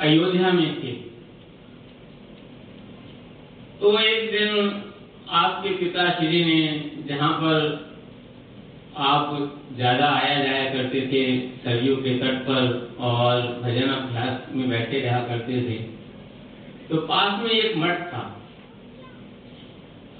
अयोध्या 0.00 0.50
में 0.52 0.74
थे। 0.74 0.92
तो 3.80 3.98
एक 4.00 4.30
दिन 4.30 4.82
आपके 5.34 5.70
पिताश्री 5.76 6.44
ने, 6.44 6.62
जहाँ 7.08 7.32
पर 7.34 7.88
आप 8.98 9.30
ज़्यादा 9.76 10.06
आया 10.10 10.38
जाया 10.44 10.64
करते 10.72 11.00
थे, 11.06 11.22
सरयू 11.64 11.96
के 11.96 12.14
तट 12.18 12.40
पर 12.44 12.96
और 13.00 13.40
भजन 13.62 13.90
अभ्यास 13.90 14.54
में 14.54 14.68
बैठे 14.70 15.00
रहा 15.00 15.20
करते 15.28 15.60
थे 15.62 15.78
तो 16.88 16.96
पास 17.06 17.42
में 17.42 17.50
एक 17.50 17.76
मठ 17.76 18.00
था। 18.06 18.22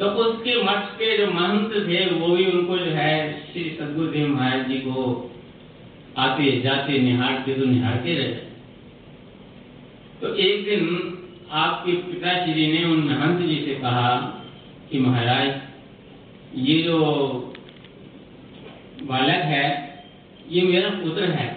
तो 0.00 0.06
उसके 0.22 0.62
मठ 0.62 0.84
के 0.98 1.16
जो 1.18 1.26
महंत 1.32 1.72
थे, 1.88 2.04
वो 2.10 2.28
भी 2.36 2.44
उनको 2.46 2.76
जो 2.78 2.90
है, 2.92 3.14
श्री 3.52 3.64
सदगुरुदेव 3.70 4.28
महाराज 4.28 4.68
जी 4.68 4.76
को 4.76 5.32
आते 6.18 6.60
जाते 6.60 6.98
निहारते 6.98 7.54
तो 7.54 7.64
निहारते 7.64 8.14
रहे। 8.14 8.49
तो 10.22 10.34
एक 10.36 10.64
दिन 10.64 10.82
आपके 11.50 11.92
पिताश्री 12.02 12.66
ने 12.72 12.84
उन 12.84 12.98
महंत 13.04 13.46
जी 13.48 13.56
से 13.66 13.74
कहा 13.74 14.10
कि 14.90 14.98
महाराज, 14.98 15.48
ये 16.58 16.82
जो 16.82 16.98
बालक 19.02 19.44
है, 19.46 19.64
ये 20.48 20.62
मेरा 20.62 20.90
पुत्र 20.98 21.30
है। 21.30 21.48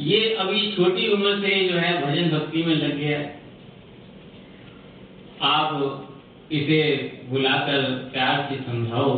ये 0.00 0.20
अभी 0.34 0.60
छोटी 0.72 1.08
उम्र 1.08 1.34
से 1.40 1.68
जो 1.68 1.78
है 1.78 1.90
भजन 2.02 2.30
भक्ति 2.30 2.62
में 2.62 2.74
लग 2.74 2.96
गया 2.98 3.20
आप 5.46 6.48
इसे 6.52 6.80
बुलाकर 7.30 7.82
प्यार 8.12 8.46
से 8.48 8.56
समझाओ 8.64 9.12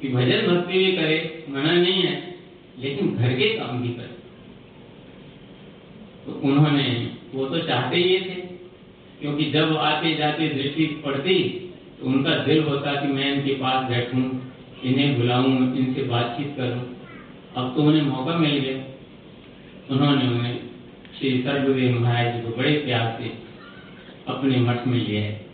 कि 0.00 0.08
भजन 0.08 0.46
भक्ति 0.46 0.78
भी 0.78 0.92
करे, 0.92 1.18
मना 1.48 1.72
नहीं 1.72 2.02
है, 2.02 2.14
लेकिन 2.78 3.14
घर 3.16 3.34
के 3.34 3.48
काम 3.58 3.82
भी 3.82 3.88
करे। 3.88 4.09
तो 6.26 6.40
उन्होंने, 6.44 7.16
वो 7.34 7.46
तो 7.46 7.58
चाहते 7.58 7.96
ही 7.96 8.20
थे। 8.20 8.38
क्योंकि 9.20 9.44
जब 9.50 9.76
आते 9.76 10.14
जाते 10.14 10.48
दृष्टि 10.48 10.86
पड़ती 11.04 11.34
तो 12.00 12.06
उनका 12.06 12.34
दिल 12.34 12.62
होता 12.64 12.94
कि 12.94 13.08
मैं 13.08 13.32
इनके 13.34 13.54
पास 13.54 13.90
बैठूं, 13.90 14.22
इन्हें 14.84 15.18
बुलाऊं, 15.18 15.74
इनसे 15.76 16.02
बातचीत 16.02 16.54
करूँ। 16.56 16.96
अब 17.56 17.74
तो 17.76 17.82
उन्हें 17.82 18.02
मौका 18.02 18.36
मिल 18.38 18.56
गया। 18.58 18.78
उन्होंने 19.90 20.28
उन्हें 20.28 20.58
श्री 21.18 21.42
सर्वदेव 21.42 22.00
महाराज 22.00 22.34
जी 22.34 22.40
को 22.42 22.56
बड़े 22.56 22.72
प्यार 22.72 23.18
से 23.20 23.32
अपने 24.28 24.56
मठ 24.56 24.86
में 24.86 24.98
लिया 24.98 25.22
है 25.22 25.46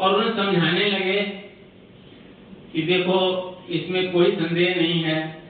और 0.00 0.14
उन्हें 0.14 0.32
समझाने 0.32 0.90
लगे 0.90 1.20
कि 2.74 2.82
देखो, 2.82 3.18
इसमें 3.70 4.12
कोई 4.12 4.32
संदेह 4.32 4.74
नहीं 4.76 5.02
है। 5.02 5.42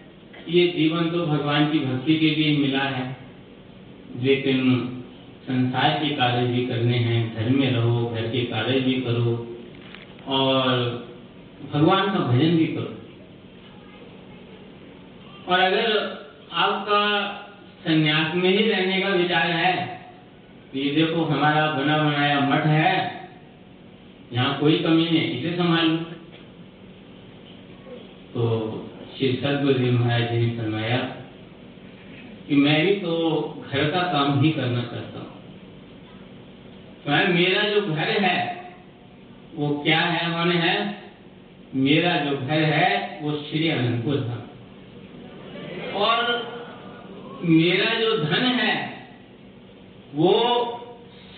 ये 0.48 0.66
जीवन 0.68 1.10
तो 1.10 1.26
भगवान 1.26 1.72
की 1.72 1.78
भक्ति 1.78 2.16
के 2.16 2.30
लिए 2.30 2.56
मिला 2.58 2.82
है। 2.82 3.17
लेकिन 4.16 4.58
संसार 5.44 5.98
के 5.98 6.08
कार्य 6.16 6.46
भी 6.46 6.66
करने 6.66 6.98
हैं, 6.98 7.20
घर 7.34 7.48
में 7.50 7.70
रहो, 7.72 8.04
घर 8.06 8.28
के 8.28 8.44
कार्य 8.46 8.80
भी 8.80 8.94
करो 9.02 9.34
और 10.28 10.68
भगवान 11.72 12.06
का 12.08 12.18
भजन 12.22 12.56
भी 12.56 12.66
करो। 12.68 12.94
और 15.48 15.60
अगर 15.60 15.86
आपका 16.56 17.02
संन्यास 17.84 18.34
में 18.34 18.48
ही 18.48 18.62
रहने 18.62 19.00
का 19.00 19.08
विचार 19.10 19.50
है 19.52 19.76
तो 20.72 20.78
ये 20.78 20.90
देखो 20.94 21.24
हमारा 21.24 21.66
बना 21.72 21.96
बनाया 21.98 22.40
मठ 22.42 22.66
है, 22.66 22.94
यहाँ 24.32 24.58
कोई 24.60 24.78
कमी 24.78 25.04
नहीं, 25.04 25.30
इसे 25.30 25.56
संभाल। 25.56 25.96
तो 28.34 28.42
श्री 29.16 29.32
सदगुरुदेव 29.34 29.92
महाराज 29.94 30.30
जी 30.32 30.38
ने 30.38 30.50
फरमाया 30.58 30.98
कि 32.48 32.56
मैं 32.56 32.86
भी 32.86 32.94
तो 32.94 33.12
घर 33.70 33.90
का 33.90 34.02
काम 34.12 34.40
ही 34.42 34.50
करना 34.50 34.82
चाहता 34.82 35.18
हूँ। 35.18 35.28
मेरा 37.34 37.62
जो 37.62 37.80
घर 37.82 38.08
है, 38.22 38.38
वो 39.54 39.68
क्या 39.84 40.00
है 40.00 40.30
माने 40.30 40.54
है? 40.54 41.02
मेरा 41.74 42.16
जो 42.16 42.36
घर 42.36 42.62
है, 42.62 43.20
वो 43.22 43.32
श्री 43.32 43.68
अनंतपुर 43.68 44.16
धाम 44.16 44.42
और 45.94 46.18
मेरा 47.44 47.94
जो 48.00 48.18
धन 48.18 48.44
है, 48.60 49.06
वो 50.14 50.32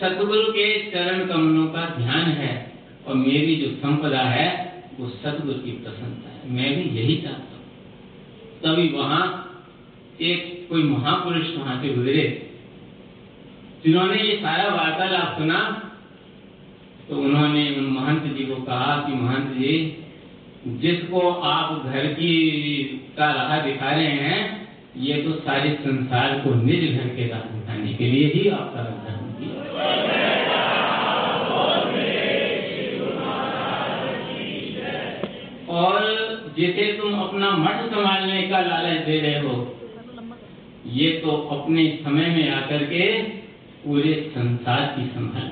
सतगुरु 0.01 0.53
के 0.53 0.91
चरण 0.91 1.27
कमलों 1.27 1.67
का 1.67 1.85
ध्यान 1.97 2.27
है 2.33 2.73
और 3.07 3.15
मेरी 3.15 3.57
जो 3.57 3.71
संपदा 3.77 4.21
है, 4.21 4.49
वो 5.01 5.09
सतगुरु 5.09 5.59
की 5.59 5.71
प्रसन्नता 5.71 6.31
है। 6.31 6.51
मैं 6.51 6.75
भी 6.75 6.99
यही 6.99 7.17
चाहता 7.23 7.57
हूँ। 7.57 7.67
तभी 8.65 8.89
वहाँ 8.89 9.47
एक 10.23 10.67
कोई 10.69 10.83
महापुरुष 10.83 11.57
वहाँ 11.57 11.81
से 11.83 11.89
गुजरे, 11.95 12.25
जिन्होंने 13.85 14.23
ये 14.23 14.37
सारा 14.37 14.69
वार्तालाप 14.75 15.39
सुना 15.39 15.61
तो 17.09 17.17
उन्होंने 17.17 17.63
उन 17.77 17.87
महंत 17.91 18.23
जी 18.37 18.45
को 18.47 18.57
कहा 18.63 18.97
कि, 18.97 19.13
महंत 19.13 19.49
जी, 19.57 19.73
जिसको 20.81 21.21
आप 21.31 21.87
घर 21.87 22.07
की 22.07 22.35
का 23.17 23.31
राह 23.33 23.61
दिखा 23.61 23.91
रहे 23.91 24.05
हैं, 24.05 24.69
ये 24.97 25.23
तो 25.23 25.33
सारे 25.41 25.71
संसार 25.81 26.39
को 26.39 26.55
निज 26.55 26.85
घर 26.93 27.09
के 27.09 27.29
राह 27.29 27.41
दिखाने 27.41 27.93
के 27.95 28.11
लिए 28.11 28.27
ही 28.35 28.49
आपका 28.49 28.85
किया 28.85 29.55
और 35.81 35.99
जिसे 36.57 36.93
तुम 36.93 37.21
अपना 37.21 37.51
मठ 37.57 37.85
संभालने 37.91 38.43
का 38.43 38.61
लालच 38.61 39.05
दे 39.07 39.21
रहे 39.21 39.41
हो 39.41 39.80
ये 40.87 41.11
तो 41.11 41.31
अपने 41.31 41.99
समय 42.05 42.27
में 42.27 42.51
आकर 42.51 42.85
के 42.85 43.23
पूरे 43.85 44.33
संसार 44.35 44.95
की 44.99 45.07
संभाल 45.07 45.51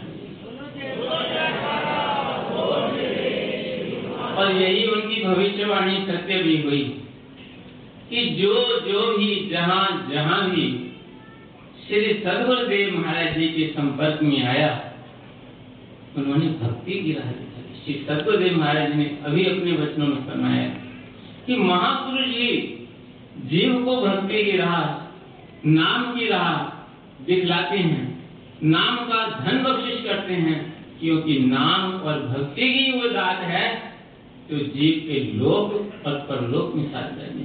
और 4.37 4.53
यही 4.53 4.85
उनकी 4.85 5.25
भविष्यवाणी 5.25 6.07
सत्य 6.07 6.43
भी 6.43 6.62
हुई 6.62 7.03
कि 8.11 8.27
जो 8.27 8.81
जो 8.81 9.19
भी, 9.19 9.49
जहाँ 9.49 10.11
जहाँ 10.12 10.51
भी 10.51 10.93
श्री 11.87 12.14
सदगुरुदेव 12.14 12.99
महाराज 12.99 13.38
जी 13.38 13.49
के 13.49 13.67
संपर्क 13.67 14.23
में 14.23 14.47
आया, 14.47 14.93
उन्होंने 16.17 16.47
भक्ति 16.47 16.93
की 16.93 17.12
राह 17.12 17.33
दिखाई 17.33 17.85
श्री 17.85 18.07
सदगुरुदेव 18.09 18.59
महाराज 18.59 18.95
ने 18.95 19.19
अभी 19.25 19.45
अपने 19.45 19.73
वचनों 19.73 20.07
में 20.07 20.27
फरमाया 20.27 20.69
कि 21.47 21.57
महापुरुष 21.57 22.27
जी, 22.27 22.88
जीव 23.45 23.85
को 23.85 23.97
भक्ति 23.97 24.45
की 24.45 24.57
राह 24.57 24.98
नाम 25.66 26.18
की 26.18 26.29
राह 26.29 26.64
दिखलाते 27.25 27.79
हैं। 27.79 28.31
नाम 28.62 28.97
का 28.97 29.44
धन 29.44 29.59
बख्शिश 29.59 30.05
करते 30.05 30.35
हैं। 30.35 30.79
क्योंकि 31.01 31.38
नाम 31.38 31.92
और 31.92 32.21
भक्ति 32.21 32.75
की 32.75 32.92
वो 32.92 33.09
दात 33.09 33.38
है 33.38 33.92
जो 34.51 34.59
जीव 34.59 35.12
के 35.12 35.38
लोक 35.38 35.92
और 36.07 36.14
परलोक 36.14 36.75
में 36.75 36.92
साथ 36.92 37.03
जाने 37.03 37.44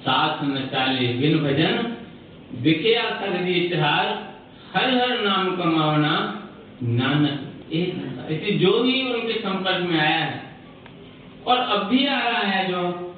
साथ 0.00 0.44
न 0.44 0.66
चाले 0.66 1.08
बिन 1.08 1.38
भजन 1.38 1.96
दिखे 2.62 2.98
सगदी 3.02 3.52
इतिहार, 3.52 4.34
हर 4.76 4.90
हर 4.90 5.20
नाम 5.20 5.56
कमावना 5.56 6.48
नानक 6.82 7.72
एक 7.72 8.16
ऐसे 8.30 8.50
जो 8.50 8.82
भी 8.82 9.02
उनके 9.02 9.32
संपर्क 9.32 9.86
में 9.86 10.00
आया 10.00 10.24
है। 10.24 10.42
और 11.46 11.58
अब 11.58 11.86
भी 11.86 12.06
आ 12.06 12.18
रहा 12.18 12.40
है 12.40 12.72
जो 12.72 13.14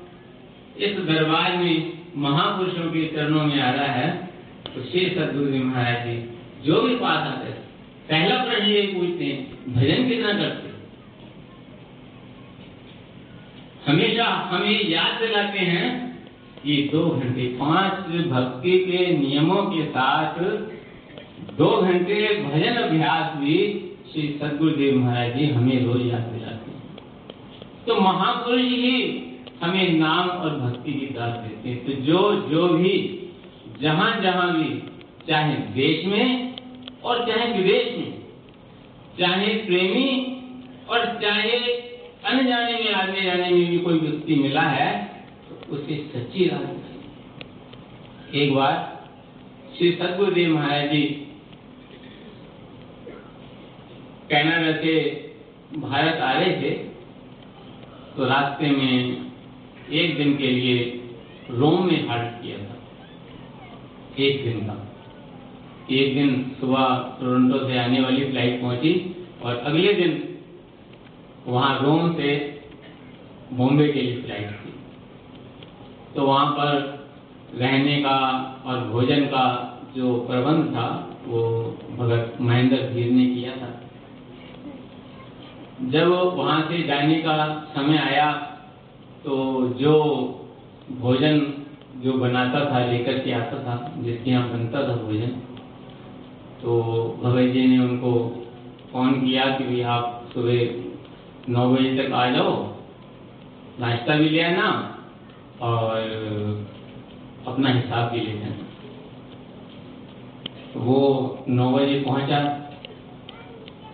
इस 0.79 0.97
दरबार 0.97 1.57
में 1.57 1.96
महापुरुषों 2.17 2.91
के 2.91 3.07
चरणों 3.07 3.45
में 3.45 3.61
आ 3.61 3.71
रहा 3.71 3.93
है 3.93 4.09
तो 4.67 4.83
श्री 4.83 5.09
सदगुरु 5.11 5.51
जी 5.53 5.59
महाराज 5.61 6.07
जी, 6.07 6.17
जो 6.65 6.81
भी 6.83 6.95
पास 6.97 7.27
आते 7.27 7.49
हैं, 7.49 7.59
पहला 8.09 8.37
प्रश्न 8.45 8.67
ये 8.67 8.83
पूछते 8.89 9.25
हैं, 9.25 9.75
भजन 9.75 10.09
कितना 10.09 10.33
करते 10.33 10.65
हमेशा 13.87 14.25
हमें 14.51 14.89
याद 14.89 15.21
दिलाते 15.21 15.59
हैं 15.61 15.89
कि 16.63 16.77
दो 16.93 17.03
घंटे, 17.09 17.45
पाँच 17.59 17.93
भक्ति 18.29 18.79
के 18.79 19.07
नियमों 19.19 19.63
के 19.65 19.85
साथ 19.87 20.41
दो 21.59 21.71
घंटे 21.83 22.17
भजन 22.43 22.77
अभ्यास 22.77 23.37
भी 23.37 23.57
श्री 24.13 24.29
सदगुरुदेव 24.41 24.99
महाराज 24.99 25.37
जी 25.39 25.47
हमें 25.51 25.85
रोज 25.85 26.07
याद 26.07 26.23
दिलाते 26.33 26.71
हैं। 26.71 27.85
तो 27.87 28.01
महापुरुष 28.01 28.63
ही 28.63 28.93
हमें 29.62 29.92
नाम 29.92 30.29
और 30.29 30.51
भक्ति 30.61 30.92
की 30.92 31.07
दात 31.07 31.35
देते 31.35 31.69
हैं। 31.69 31.87
तो 31.87 31.92
जो 31.92 32.49
जो 32.51 32.69
भी, 32.69 33.23
जहाँ 33.81 34.21
जहाँ 34.23 34.53
भी, 34.59 34.83
चाहे 35.29 35.55
देश 35.55 36.05
में 36.07 36.57
और 37.03 37.27
चाहे 37.29 37.53
विदेश 37.53 37.99
में, 37.99 38.23
चाहे 39.19 39.47
प्रेमी 39.47 40.33
और 40.90 41.07
चाहे 41.23 41.59
अनजाने 42.25 42.73
में 42.73 42.92
आने 42.95 43.23
जाने 43.23 43.51
में 43.51 43.71
भी 43.71 43.79
कोई 43.79 43.99
व्यक्ति 43.99 44.35
मिला 44.35 44.62
है 44.62 45.05
तो 45.49 45.77
उसे 45.77 45.97
सच्ची 46.14 46.49
राह 46.49 48.38
एक 48.38 48.55
बार 48.55 49.05
श्री 49.79 49.90
सदगुरुदेव 49.92 50.55
महाराज 50.55 50.90
जी 50.90 51.03
कनाडा 54.33 54.73
से 54.73 54.95
भारत 55.77 56.21
आ 56.21 56.33
रहे 56.33 56.51
थे 56.62 56.71
तो 58.16 58.25
रास्ते 58.25 58.71
में 58.71 59.26
एक 59.92 60.16
दिन 60.16 60.37
के 60.37 60.46
लिए 60.46 61.03
रोम 61.51 61.87
में 61.87 62.09
हाल्ट 62.09 62.42
किया 62.42 62.59
था। 62.59 62.77
एक 64.18 64.44
दिन 64.44 64.61
का। 64.61 64.92
एक 65.90 66.14
दिन 66.14 66.57
सुबह 66.61 67.16
टोरंटो 67.20 67.68
से 67.68 67.79
आने 67.79 68.01
वाली 68.01 68.25
फ़्लाइट 68.25 68.61
पहुँची 68.61 69.16
और 69.42 69.57
अगले 69.57 69.92
दिन 69.92 70.38
वहाँ 71.46 71.83
रोम 71.83 72.12
से 72.12 72.61
बॉम्बे 73.53 73.88
के 73.88 74.03
लिए 74.03 74.22
फ़्लाइट 74.22 74.51
थी। 74.51 74.75
तो 76.16 76.22
वहाँ 76.22 76.46
पर 76.46 76.96
रहने 77.55 78.03
का 78.03 78.16
और 78.66 78.81
भोजन 78.81 79.20
का 79.20 79.72
जो 79.96 80.16
प्रबंध 80.16 80.64
था, 80.64 81.16
वो 81.27 81.62
भगत 81.96 82.37
महेंद्र 82.40 82.77
धीर 82.77 83.12
ने 83.12 83.27
किया 83.27 83.57
था। 83.57 83.83
जब 85.83 86.09
वहाँ 86.09 86.62
से 86.62 86.83
जाने 86.83 87.14
का 87.14 87.66
समय 87.75 87.99
आया 87.99 88.46
तो 89.27 89.37
जो 89.79 89.93
भोजन 91.01 91.41
जो 92.03 92.12
बनाता 92.12 92.59
था, 92.65 92.85
लेकर 92.87 93.19
के 93.19 93.33
आता 93.33 93.59
था, 93.65 93.75
जिसके 93.99 94.31
यहाँ 94.31 94.51
बनता 94.51 94.83
था 94.89 94.95
भोजन 94.97 95.31
तो 96.62 96.77
भगत 97.23 97.53
जी 97.53 97.67
ने 97.67 97.79
उनको 97.79 98.12
फ़ोन 98.93 99.12
किया 99.21 99.45
कि 99.51 99.65
भाई 99.65 99.81
आप 99.95 100.31
सुबह 100.35 101.53
नौ 101.53 101.69
बजे 101.71 101.97
तक 101.97 102.12
आ 102.12 102.31
जाओ, 102.31 102.55
नाश्ता 103.81 104.17
भी 104.17 104.29
ले 104.29 104.43
आना 104.43 104.69
और 105.62 106.67
अपना 107.47 107.73
हिसाब 107.73 108.11
भी 108.12 108.21
ले 108.21 108.39
जाना। 108.39 108.57
तो 110.73 110.81
वो 110.81 110.99
नौ 111.49 111.71
बजे 111.73 112.01
पहुँचा 112.01 112.41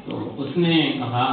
तो 0.06 0.16
उसने 0.44 0.82
कहा, 1.00 1.26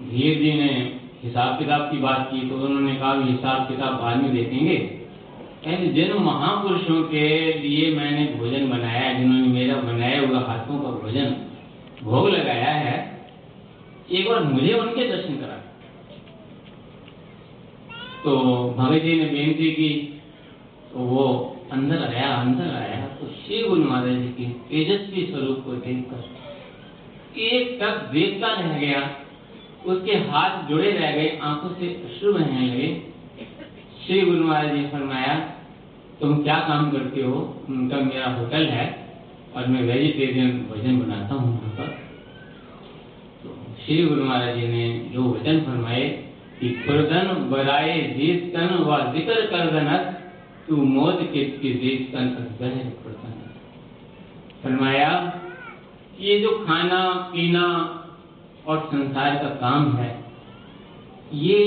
धीर 0.00 0.38
जी 0.38 0.52
ने 0.52 0.97
हिसाब 1.22 1.58
किताब 1.58 1.90
की 1.90 1.98
बात 1.98 2.28
की 2.32 2.48
तो 2.48 2.54
उन्होंने 2.56 2.94
कहा 2.94 3.12
हिसाब 3.22 3.68
किताब 3.68 4.00
बाद 4.02 4.22
में 4.22 4.34
देखेंगे। 4.34 4.78
जिन 5.94 6.12
महापुरुषों 6.22 7.02
के 7.04 7.26
लिए 7.54 7.90
मैंने 7.94 8.24
भोजन 8.34 8.68
बनाया 8.70 9.12
जिन्होंने 9.12 9.46
मेरा 9.48 9.76
बनाया 9.82 10.20
हुआ 10.20 10.40
हाथों 10.42 10.78
का 10.78 10.90
भोजन 11.00 11.34
भोग 12.02 12.28
लगाया 12.28 12.72
है, 12.74 12.96
एक 14.10 14.28
बार 14.28 14.42
मुझे 14.44 14.72
उनके 14.74 15.08
दर्शन 15.08 15.34
करा 15.36 15.56
तो 18.24 18.32
भगत 18.78 19.02
जी 19.02 19.14
ने 19.20 19.26
बेनती 19.26 19.70
की 19.72 19.90
तो 20.92 20.98
वो 21.06 21.24
अंदर 21.72 22.04
आया 22.04 22.28
अंदर 22.36 22.74
आया 22.76 23.06
तो 23.16 23.26
श्री 23.36 23.62
गुरु 23.62 23.84
महाराज 23.84 24.16
जी 24.16 24.28
के 24.38 24.44
तेजस्वी 24.68 25.26
स्वरूप 25.26 25.62
को 25.64 25.72
देखकर 25.84 27.40
एक 27.40 27.78
तक 27.80 28.08
देखता 28.12 28.48
रह 28.54 28.78
गया। 28.78 29.00
उसके 29.88 30.16
हाथ 30.28 30.68
जुड़े 30.68 30.90
रह 30.90 31.10
गए, 31.12 31.38
आँखों 31.42 31.68
से 31.74 31.86
अश्रु 32.06 32.32
बहने 32.32 32.66
लगे। 32.66 32.88
श्री 33.98 34.20
गुरु 34.20 34.44
महाराज 34.44 34.76
जी 34.76 34.84
फरमाया, 34.88 35.34
तुम 36.20 36.42
क्या 36.42 36.58
काम 36.68 36.90
करते 36.90 37.22
हो? 37.22 37.34
उनका 37.68 38.00
मेरा 38.02 38.30
होटल 38.34 38.66
है 38.68 38.86
और 39.56 39.66
मैं 39.66 39.82
वेजिटेरियन 39.82 40.50
भोजन 40.68 40.98
बनाता 41.00 41.34
हूँ 41.34 41.50
वहाँ 41.50 41.70
पर। 41.76 41.88
तो 43.42 43.56
श्री 43.84 44.04
गुरु 44.04 44.24
महाराज 44.24 44.56
जी 44.56 44.68
ने 44.68 44.88
जो 45.12 45.24
वचन 45.24 45.60
फरमाए 45.60 46.06
कि 46.60 46.70
खुरदन 46.86 47.34
बराए 47.50 48.00
जीत 48.16 48.52
तन 48.54 48.74
व 48.82 48.96
ज़िक्र 49.12 49.46
कर 49.46 49.70
दनत 49.70 50.14
तू 50.68 50.76
मोद 50.76 51.28
की 51.32 51.72
जीत 51.74 52.12
तन 52.12 52.34
खुरदन 52.34 52.92
फरमाया, 54.62 55.10
ये 56.20 56.38
जो 56.40 56.50
खाना, 56.58 57.00
पीना 57.32 57.64
और 58.68 58.88
संसार 58.92 59.34
का 59.34 59.48
काम 59.48 59.96
है, 59.96 60.24
ये 61.34 61.64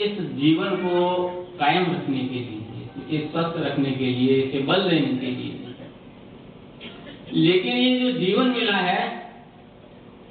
इस 0.00 0.20
जीवन 0.20 0.70
को 0.70 1.28
कायम 1.60 1.82
रखने 1.82 2.18
के 2.18 2.34
लिए, 2.34 2.62
इसे 3.08 3.28
स्वस्थ 3.32 3.56
रखने 3.56 3.90
के 3.90 4.06
लिए, 4.06 4.42
इसे 4.42 4.58
बल 4.58 4.90
देने 4.90 5.06
के 5.06 5.26
लिए। 5.26 5.58
लेकिन 7.32 7.76
ये 7.76 8.00
जो 8.00 8.18
जीवन 8.18 8.48
मिला 8.48 8.76
है, 8.76 9.30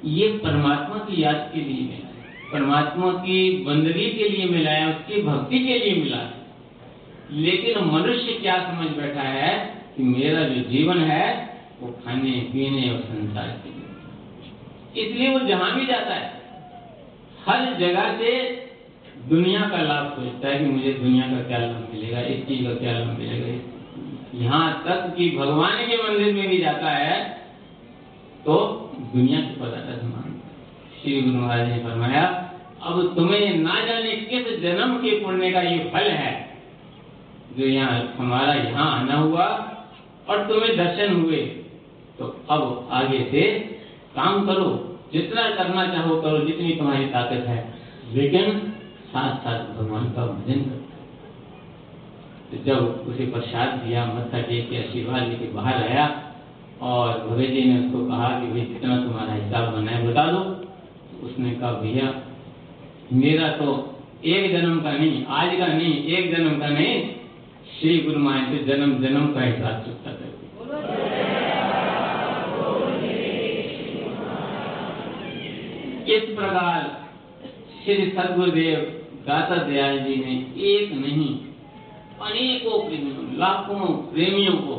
ये 0.04 0.28
परमात्मा 0.28 0.96
की 0.96 1.22
याद 1.22 1.50
के 1.54 1.60
लिए 1.60 1.80
मिला 1.80 2.06
है। 2.06 2.52
परमात्मा 2.52 3.12
की 3.12 3.56
बंदगी 3.56 4.10
के 4.10 4.28
लिए 4.28 4.46
मिला 4.46 4.70
है, 4.70 4.88
उसकी 4.88 5.22
भक्ति 5.22 5.58
के 5.58 5.78
लिए 5.78 6.04
मिला 6.04 6.16
है। 6.16 6.34
लेकिन 7.32 7.84
मनुष्य 7.84 8.32
क्या 8.32 8.56
समझ 8.56 8.90
बैठा 8.90 9.22
है 9.22 9.74
कि 9.96 10.02
मेरा 10.02 10.48
जो 10.48 10.60
जीवन 10.70 10.98
है, 10.98 11.56
वो 11.80 12.00
खाने, 12.04 12.30
पीने 12.30 12.90
और 12.90 13.00
संसार 13.00 13.48
के 13.48 13.70
लिए। 13.70 13.81
इसलिए 14.94 15.28
वो 15.30 15.38
जहाँ 15.48 15.74
भी 15.74 15.86
जाता 15.86 16.14
है, 16.14 16.30
हर 17.46 17.74
जगह 17.78 18.16
से 18.18 18.30
दुनिया 19.28 19.60
का 19.68 19.82
लाभ 19.82 20.06
सोचता 20.12 20.48
है 20.48 20.58
कि 20.58 20.64
मुझे 20.66 20.92
दुनिया 20.94 21.26
का 21.26 21.42
क्या 21.48 21.58
लाभ 21.58 21.88
मिलेगा, 21.92 22.20
इस 22.22 22.46
चीज़ 22.46 22.66
का 22.66 22.74
क्या 22.76 22.92
लाभ 22.92 23.18
मिलेगा। 23.18 23.46
यहाँ 24.38 24.82
तक 24.84 25.14
कि 25.16 25.30
भगवान 25.30 25.86
के 25.86 25.96
मंदिर 26.02 26.34
में 26.34 26.48
भी 26.48 26.58
जाता 26.58 26.90
है 26.90 27.18
तो 28.44 28.54
दुनिया 29.12 29.40
के 29.40 29.60
पदार्थ 29.60 30.00
समान 30.00 30.40
श्री 30.94 31.20
गुरु 31.22 31.34
महाराज 31.36 31.68
ने 31.68 31.78
फरमाया, 31.84 32.22
अब 32.82 33.14
तुम्हें 33.16 33.56
ना 33.58 33.74
जाने 33.86 34.12
किस 34.28 34.46
जन्म 34.62 34.96
के 34.98 35.10
पुण्य 35.20 35.50
का 35.52 35.60
ये 35.62 35.78
फल 35.92 36.10
है, 36.12 36.32
जो 37.56 37.66
यहाँ 37.66 38.14
हमारा 38.18 38.54
यहाँ 38.54 38.86
आना 38.92 39.16
हुआ 39.16 39.46
और 40.28 40.46
तुम्हें 40.48 40.76
दर्शन 40.76 41.14
हुए। 41.14 41.42
तो 42.18 42.26
अब 42.50 42.88
आगे 42.92 43.18
से 43.30 43.42
काम 44.16 44.46
करो, 44.46 44.98
जितना 45.12 45.50
करना 45.50 45.86
चाहो 45.86 46.20
करो, 46.20 46.38
जितनी 46.38 46.70
तुम्हारी 46.70 47.06
ताकत 47.06 47.44
है। 47.46 47.74
लेकिन 48.14 48.58
साथ 49.08 49.36
साथ 49.36 49.74
भगवान 49.74 50.04
का 50.04 50.26
भजन 50.26 50.60
करता 50.60 50.88
तो 52.50 52.64
जब 52.64 53.04
उसे 53.08 53.26
प्रसाद 53.26 53.68
दिया, 53.68 54.06
मत्था 54.06 54.40
टेक 54.40 54.70
के, 54.70 54.78
आशीर्वाद 54.78 55.22
लेके 55.28 55.52
बाहर 55.52 55.74
आया 55.74 56.22
और 56.82 57.28
भवे 57.28 57.46
जी 57.46 57.64
ने 57.64 57.86
उसको 57.86 58.06
कहा 58.06 58.40
कि 58.40 58.46
भाई, 58.46 58.60
जितना 58.60 58.96
तुम्हारा 58.96 59.32
हिसाब 59.32 59.72
बना 59.72 59.90
है, 59.90 60.08
बता 60.08 60.26
दो। 60.26 60.38
तो 60.38 61.26
उसने 61.26 61.50
कहा, 61.50 61.72
भैया, 61.72 62.14
मेरा 63.12 63.48
तो 63.48 63.96
एक 64.24 64.52
जन्म 64.52 64.80
का 64.80 64.92
नहीं, 64.92 65.24
आज 65.24 65.58
का 65.58 65.66
नहीं, 65.66 66.04
एक 66.04 66.36
जन्म 66.36 66.58
का 66.60 66.68
नहीं, 66.68 67.14
श्री 67.80 67.98
गुरु 67.98 68.18
महाराज 68.18 68.50
से 68.50 68.64
जन्म 68.64 69.02
जन्म 69.02 69.26
का 69.26 69.40
हिसाब 69.40 69.82
चुकता 69.86 70.12
इस 76.12 76.24
प्रकार 76.36 76.80
श्री 77.84 78.10
सदगुरुदेव 78.10 78.78
दाता 79.26 79.56
दयाल 79.56 79.98
जी 79.98 80.16
ने 80.16 80.32
एक 80.68 80.92
नहीं, 80.92 81.34
अनेकों 82.22 82.78
प्रेमियों, 82.88 83.38
लाखों 83.38 83.86
प्रेमियों 84.12 84.52
को 84.52 84.76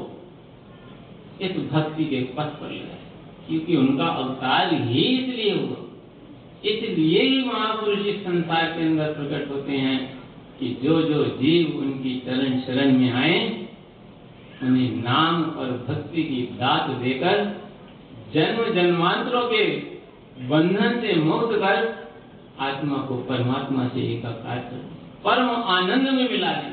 इस 1.41 1.55
भक्ति 1.71 2.05
के 2.05 2.21
पथ 2.35 2.59
पर 2.59 2.71
लगाया 2.71 3.01
क्योंकि 3.47 3.75
उनका 3.75 4.05
अवतार 4.05 4.73
ही 4.73 5.03
इसलिए 5.03 5.53
हुआ। 5.53 5.79
इसलिए 6.65 7.21
ही 7.21 7.43
महापुरुष 7.43 8.05
इस 8.05 8.21
संसार 8.23 8.65
के 8.65 8.81
अंदर 8.81 9.13
प्रकट 9.13 9.49
होते 9.51 9.77
हैं 9.77 9.97
कि 10.59 10.69
जो 10.83 11.01
जो 11.01 11.23
जीव 11.39 11.77
उनकी 11.77 12.15
चरण 12.25 12.59
शरण 12.59 12.97
में 12.99 13.11
आए, 13.11 13.39
उन्हें 14.63 14.91
नाम 15.03 15.43
और 15.43 15.71
भक्ति 15.87 16.23
की 16.23 16.41
दात 16.59 16.89
देकर 16.89 17.43
जन्म 18.33 18.73
जन्मांतरों 18.73 19.47
के 19.47 19.92
बंधन 20.41 21.01
से 21.01 21.15
मुक्त 21.15 21.55
कर 21.55 22.03
आत्मा 22.59 22.97
को 22.97 23.15
परमात्मा 23.15 23.87
से 23.87 24.01
एकाकार 24.01 24.57
कर। 24.57 24.91
परम 25.23 25.49
आनंद 25.49 26.09
में 26.09 26.31
मिला 26.31 26.53
दे 26.53 26.71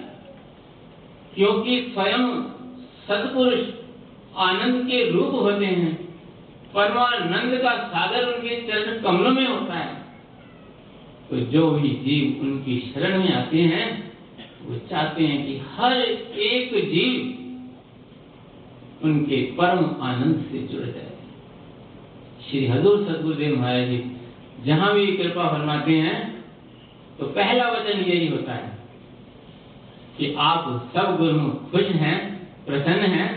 क्योंकि 1.35 1.91
स्वयं 1.95 2.43
सतपुरुष 3.09 3.61
आनंद 4.37 4.87
के 4.87 5.11
रूप 5.11 5.35
होते 5.35 5.67
हैं। 5.67 5.95
परमानंद 6.75 7.63
का 7.63 7.77
सागर 7.89 8.35
उनके 8.35 8.57
चरण 8.63 9.03
कमलों 9.03 9.31
में 9.31 9.47
होता 9.49 9.75
है। 9.75 10.05
तो 11.31 11.37
जो 11.37 11.71
भी 11.71 11.89
जीव 11.89 12.43
उनकी 12.43 12.93
शरण 12.95 13.19
में 13.19 13.33
आते 13.33 13.61
हैं, 13.61 14.13
वो 14.63 14.79
चाहते 14.91 15.27
हैं 15.27 15.47
कि 15.47 15.61
हर 15.77 15.93
एक 15.93 16.75
जीव 16.91 17.37
उनके 19.05 19.37
परम 19.37 20.03
आनंद 20.03 20.45
से 20.53 20.59
जुड़ 20.59 20.87
जाए। 20.87 21.20
श्री 22.51 22.67
हजूर 22.67 23.03
सदगुरुदेव 23.05 23.59
महाराज 23.61 23.89
जी, 23.89 23.99
जहाँ 24.65 24.95
भी 24.95 25.07
कृपा 25.07 25.49
फरमाते 25.49 25.93
हैं 25.93 26.45
तो 27.19 27.27
पहला 27.27 27.69
वचन 27.69 28.01
यही 28.01 28.29
होता 28.29 28.53
है 28.53 28.79
कि 30.19 30.35
आप 30.39 30.91
सब 30.95 31.17
गुरु 31.19 31.51
खुश 31.71 31.91
हैं, 31.95 32.17
प्रसन्न 32.67 33.11
हैं। 33.11 33.29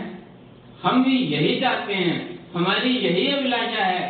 हम 0.82 1.04
भी 1.04 1.18
यही 1.18 1.60
चाहते 1.60 1.94
हैं, 1.94 2.18
हमारी 2.54 2.90
यही 2.98 3.26
अभिलाषा 3.28 3.84
है 3.84 4.02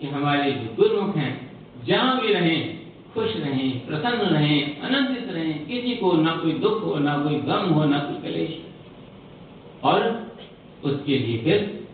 कि 0.00 0.06
हमारे 0.06 0.50
जो 0.52 0.74
गुरुमुख 0.76 1.16
हैं। 1.16 1.32
जहाँ 1.84 2.20
भी 2.20 2.32
रहें, 2.32 2.80
खुश 3.14 3.36
रहें, 3.36 3.86
प्रसन्न 3.86 4.28
रहें, 4.28 4.80
आनंदित 4.80 5.28
रहें, 5.30 5.66
किसी 5.66 5.94
को 5.96 6.12
ना 6.12 6.36
कोई 6.36 6.52
दुख 6.52 6.82
हो, 6.84 6.98
ना 6.98 7.18
कोई 7.18 7.34
गम 7.34 7.68
हो, 7.68 7.84
ना 7.84 7.98
कोई 7.98 8.30
कलेश। 8.30 8.58
और 9.84 10.30
उसके 10.84 11.18
लिए 11.18 11.38
फिर 11.38 11.85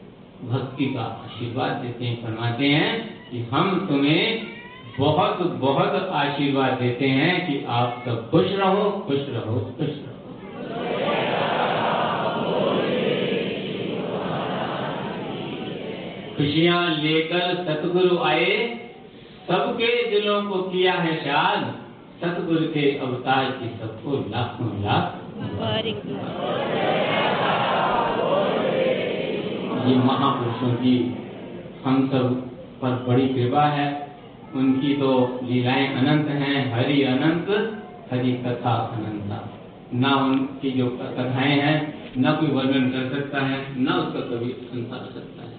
भक्ति 0.44 0.86
का 0.86 1.02
आशीर्वाद 1.24 1.72
देते 1.76 2.04
हैं, 2.04 2.16
फरमाते 2.22 2.68
हैं 2.68 2.92
कि 3.30 3.38
हम 3.52 3.86
तुम्हें 3.88 4.46
बहुत 4.98 5.42
बहुत 5.60 6.08
आशीर्वाद 6.12 6.72
देते 6.80 7.08
हैं 7.08 7.34
कि 7.46 7.64
आप 7.70 8.02
सब 8.06 8.30
खुश 8.30 8.46
रहो 8.52 8.90
खुश 9.06 9.20
रहो 9.28 9.60
खुश 9.78 9.88
रहो। 9.88 10.10
खुशियाँ 16.36 16.82
लेकर 16.96 17.54
सतगुरु 17.64 18.18
आए, 18.24 18.52
सबके 19.48 19.90
दिलों 20.10 20.42
को 20.42 20.62
किया 20.62 20.92
है 20.94 21.16
शाद 21.24 21.60
सतगुरु 22.20 22.66
के 22.74 22.84
अवतार 22.98 23.50
की 23.52 23.68
सबको 23.78 24.10
लाखों 24.30 24.70
लाख। 24.82 25.20
ये 29.88 29.96
महापुरुषों 29.96 30.74
की 30.74 31.16
हम 31.84 32.08
सब 32.08 32.50
पर 32.82 33.04
बड़ी 33.08 33.28
कृपा 33.28 33.64
है। 33.64 34.16
उनकी 34.54 34.94
तो 34.94 35.40
लीलाएँ 35.44 35.94
अनंत 35.94 36.28
हैं, 36.28 36.74
हरि 36.74 37.02
अनंत, 37.02 37.46
हरि 38.12 38.32
कथा 38.32 38.72
अनंता। 38.72 39.58
ना 39.94 40.16
उनकी 40.16 40.70
जो 40.70 40.86
कथाएँ 40.88 41.60
हैं, 41.60 41.94
न 42.18 42.32
कोई 42.32 42.48
वर्णन 42.48 42.90
कर 42.90 43.14
सकता 43.14 43.40
है, 43.40 43.82
न 43.82 43.88
उसका 43.88 44.20
कभी 44.20 44.52
अंत 44.52 44.90
कर 44.90 45.12
सकता 45.12 45.42
है। 45.42 45.52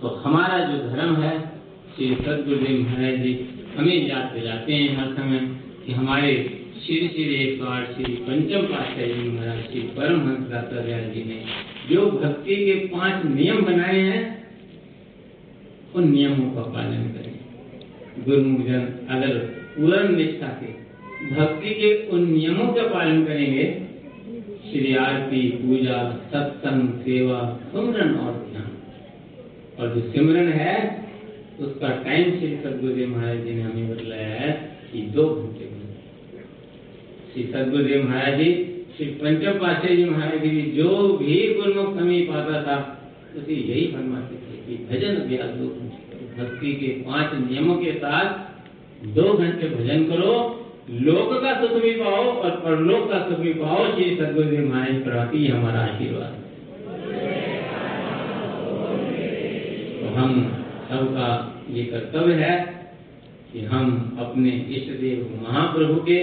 तो 0.00 0.08
हमारा 0.08 0.58
जो 0.58 0.88
धर्म 0.88 1.16
है, 1.16 1.54
श्री 1.96 2.14
सदगुरुदेव 2.14 2.80
महाराज 2.82 3.14
जी 3.14 3.48
हमें 3.78 4.08
याद 4.08 4.32
दिलाते 4.34 4.74
हैं 4.74 4.98
हर 4.98 5.14
समय 5.14 5.38
कि 5.86 5.92
हमारे 5.92 6.60
श्री 6.86 7.08
श्री 7.08 7.22
एक 7.34 7.62
सौ 7.62 7.70
आठ 7.70 7.94
श्री 7.94 8.14
पंचम 8.14 8.66
पातशाही 8.66 9.30
महाराज 9.30 9.58
श्री 9.58 9.80
परमहंस 9.80 10.48
दाता 10.48 10.82
जी 10.82 11.24
ने 11.24 11.73
जो 11.90 12.10
भक्ति 12.10 12.56
के 12.56 12.72
पाँच 12.72 13.26
नियम 13.26 13.62
बनाए 13.62 14.00
हैं, 14.00 14.44
उन 15.94 16.10
नियमों 16.10 16.50
का 16.50 16.62
पालन 16.62 17.02
करें। 17.02 17.34
गुरुमुख 18.24 18.66
जन 18.66 18.86
अगर 19.10 19.38
पूर्ण 19.76 20.16
निष्ठा 20.16 20.46
के 20.46 20.84
भक्ति 21.34 21.70
के 21.70 22.08
उन 22.08 22.32
नियमों 22.32 22.72
का 22.72 22.82
पालन 22.82 23.24
करेंगे, 23.24 23.82
श्री 24.70 24.96
आरती, 24.96 25.50
पूजा, 25.50 26.12
सत्संग, 26.32 26.88
सेवा, 26.88 27.60
सुमरन 27.72 28.14
और 28.14 28.48
ध्यान। 28.52 28.70
और 29.78 29.94
जो 29.94 30.12
सिमरन 30.12 30.48
है, 30.48 31.04
उसका 31.60 31.88
टाइम 31.88 32.38
श्री 32.38 32.56
सदगुरुदेव 32.56 33.08
महाराज 33.08 33.44
जी 33.44 33.54
ने 33.54 33.62
हमें 33.62 33.90
बतलाया 33.90 34.28
है 34.28 34.78
कि 34.92 35.02
दो 35.02 35.34
घंटे 35.34 35.64
श्री 37.32 37.42
सदगुरुदेव 37.42 38.08
महाराज 38.08 38.38
जी 38.38 38.52
श्री 38.96 39.06
पंचम 39.20 39.58
पातशाह 39.60 39.94
जी 39.94 40.04
महाराज 40.06 40.42
जी 40.44 40.60
जो 40.72 40.88
भी 41.18 41.36
गुरुमुख 41.54 41.96
समीप 41.96 42.30
आता 42.32 42.60
था, 42.62 42.74
उसे 43.36 43.54
यही 43.54 43.86
फरमाते 43.92 44.36
थे 44.42 44.58
कि 44.66 44.76
भजन 44.90 45.16
अभ्यास 45.22 45.50
दो 45.54 45.66
भक्ति 46.36 46.72
के 46.74 46.88
पाँच 47.06 47.32
नियमों 47.40 47.76
के 47.78 47.92
साथ 47.94 48.26
दो 49.16 49.32
घंटे 49.32 49.68
भजन 49.70 50.04
करो। 50.04 50.34
लोक 51.00 51.32
का 51.42 51.54
सुख 51.60 51.74
भी 51.82 51.90
पाओ 51.94 52.22
और 52.38 52.50
परलोक 52.60 53.10
का 53.10 53.18
सुख 53.28 53.38
भी 53.40 53.52
पाओ, 53.54 53.84
श्री 53.94 54.06
सदगुरुदेव 54.16 54.68
महाराज 54.68 55.02
प्रभाती 55.04 55.46
हमारा 55.46 55.80
आशीर्वाद 55.82 56.32
तो 59.98 60.14
हम 60.16 60.40
सबका 60.88 61.28
ये 61.70 61.84
कर्तव्य 61.84 62.34
है 62.36 62.56
कि 63.52 63.64
हम 63.66 63.84
अपने 64.20 64.50
इष्ट 64.70 64.90
देव 65.00 65.28
महाप्रभु 65.42 66.00
के 66.08 66.18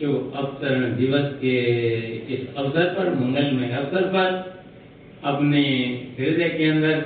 शुभ 0.00 0.32
अवतरण 0.36 0.96
दिवस 0.96 1.28
के 1.34 1.52
इस 2.34 2.40
अवसर 2.56 2.84
पर, 2.94 3.14
मंगलमय 3.14 3.70
अवसर 3.70 4.02
पर 4.06 4.26
अपने 5.24 5.62
हृदय 6.18 6.48
के 6.48 6.64
अंदर 6.64 7.04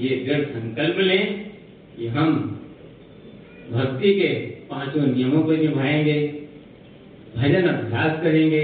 ये 0.00 0.16
दृढ़ 0.16 0.44
संकल्प 0.44 0.98
लें 0.98 1.50
कि 1.96 2.06
हम 2.06 2.34
भक्ति 3.72 4.12
के 4.14 4.28
पाँचों 4.70 5.06
नियमों 5.06 5.42
को 5.42 5.52
निभाएँगे, 5.52 6.18
भजन 7.36 7.68
अभ्यास 7.68 8.22
करेंगे 8.22 8.62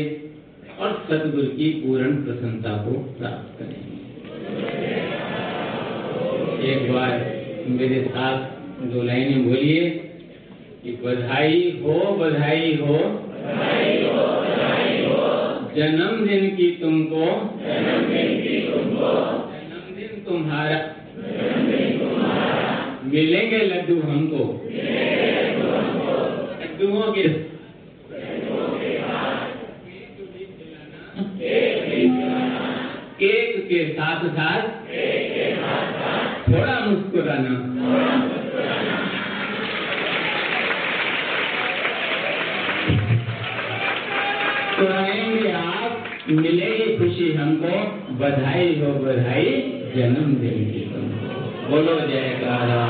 और 0.79 1.07
सतगुरु 1.09 1.47
की 1.47 1.71
पूर्ण 1.81 2.13
प्रसन्नता 2.25 2.77
को 2.77 2.99
प्राप्त 3.19 3.59
करेंगे। 3.59 4.01
एक 6.73 6.93
बार 6.93 7.19
मेरे 7.71 8.05
साथ 8.05 8.37
दो 8.85 9.03
लाइनें 9.03 9.45
बोलिए 9.45 9.91
कि 10.85 10.93
बधाई 11.05 11.81
हो 11.85 12.17
बधाई 12.17 12.75
हो। 12.77 12.99
जन्मदिन 15.77 16.57
की 16.57 16.71
तुमको। 16.71 17.27
जन्मदिन 19.57 20.25
तुम्हारा। 20.29 20.79
मिलेंगे 23.05 23.59
लड्डू 23.59 24.01
हमको। 24.01 24.69
लड्डुओं 26.61 27.13
के 27.13 27.29
केक 33.21 33.69
के 33.69 33.93
साथ 33.93 34.21
साथ। 34.25 34.63
थोड़ा 36.49 36.87
मुस्कुराना। 36.87 37.69
मुस्कुराएँगे 44.83 45.51
आप 45.53 46.29
मिलेगी 46.29 46.87
खुशी 46.99 47.33
हमको 47.33 47.75
बधाई 48.19 48.69
हो 48.81 48.93
बधाई 49.05 49.51
जन्म 49.95 50.35
देंगे 50.35 50.81
तुमको। 50.91 51.71
बोलो 51.71 51.99
जयकारा 52.09 52.81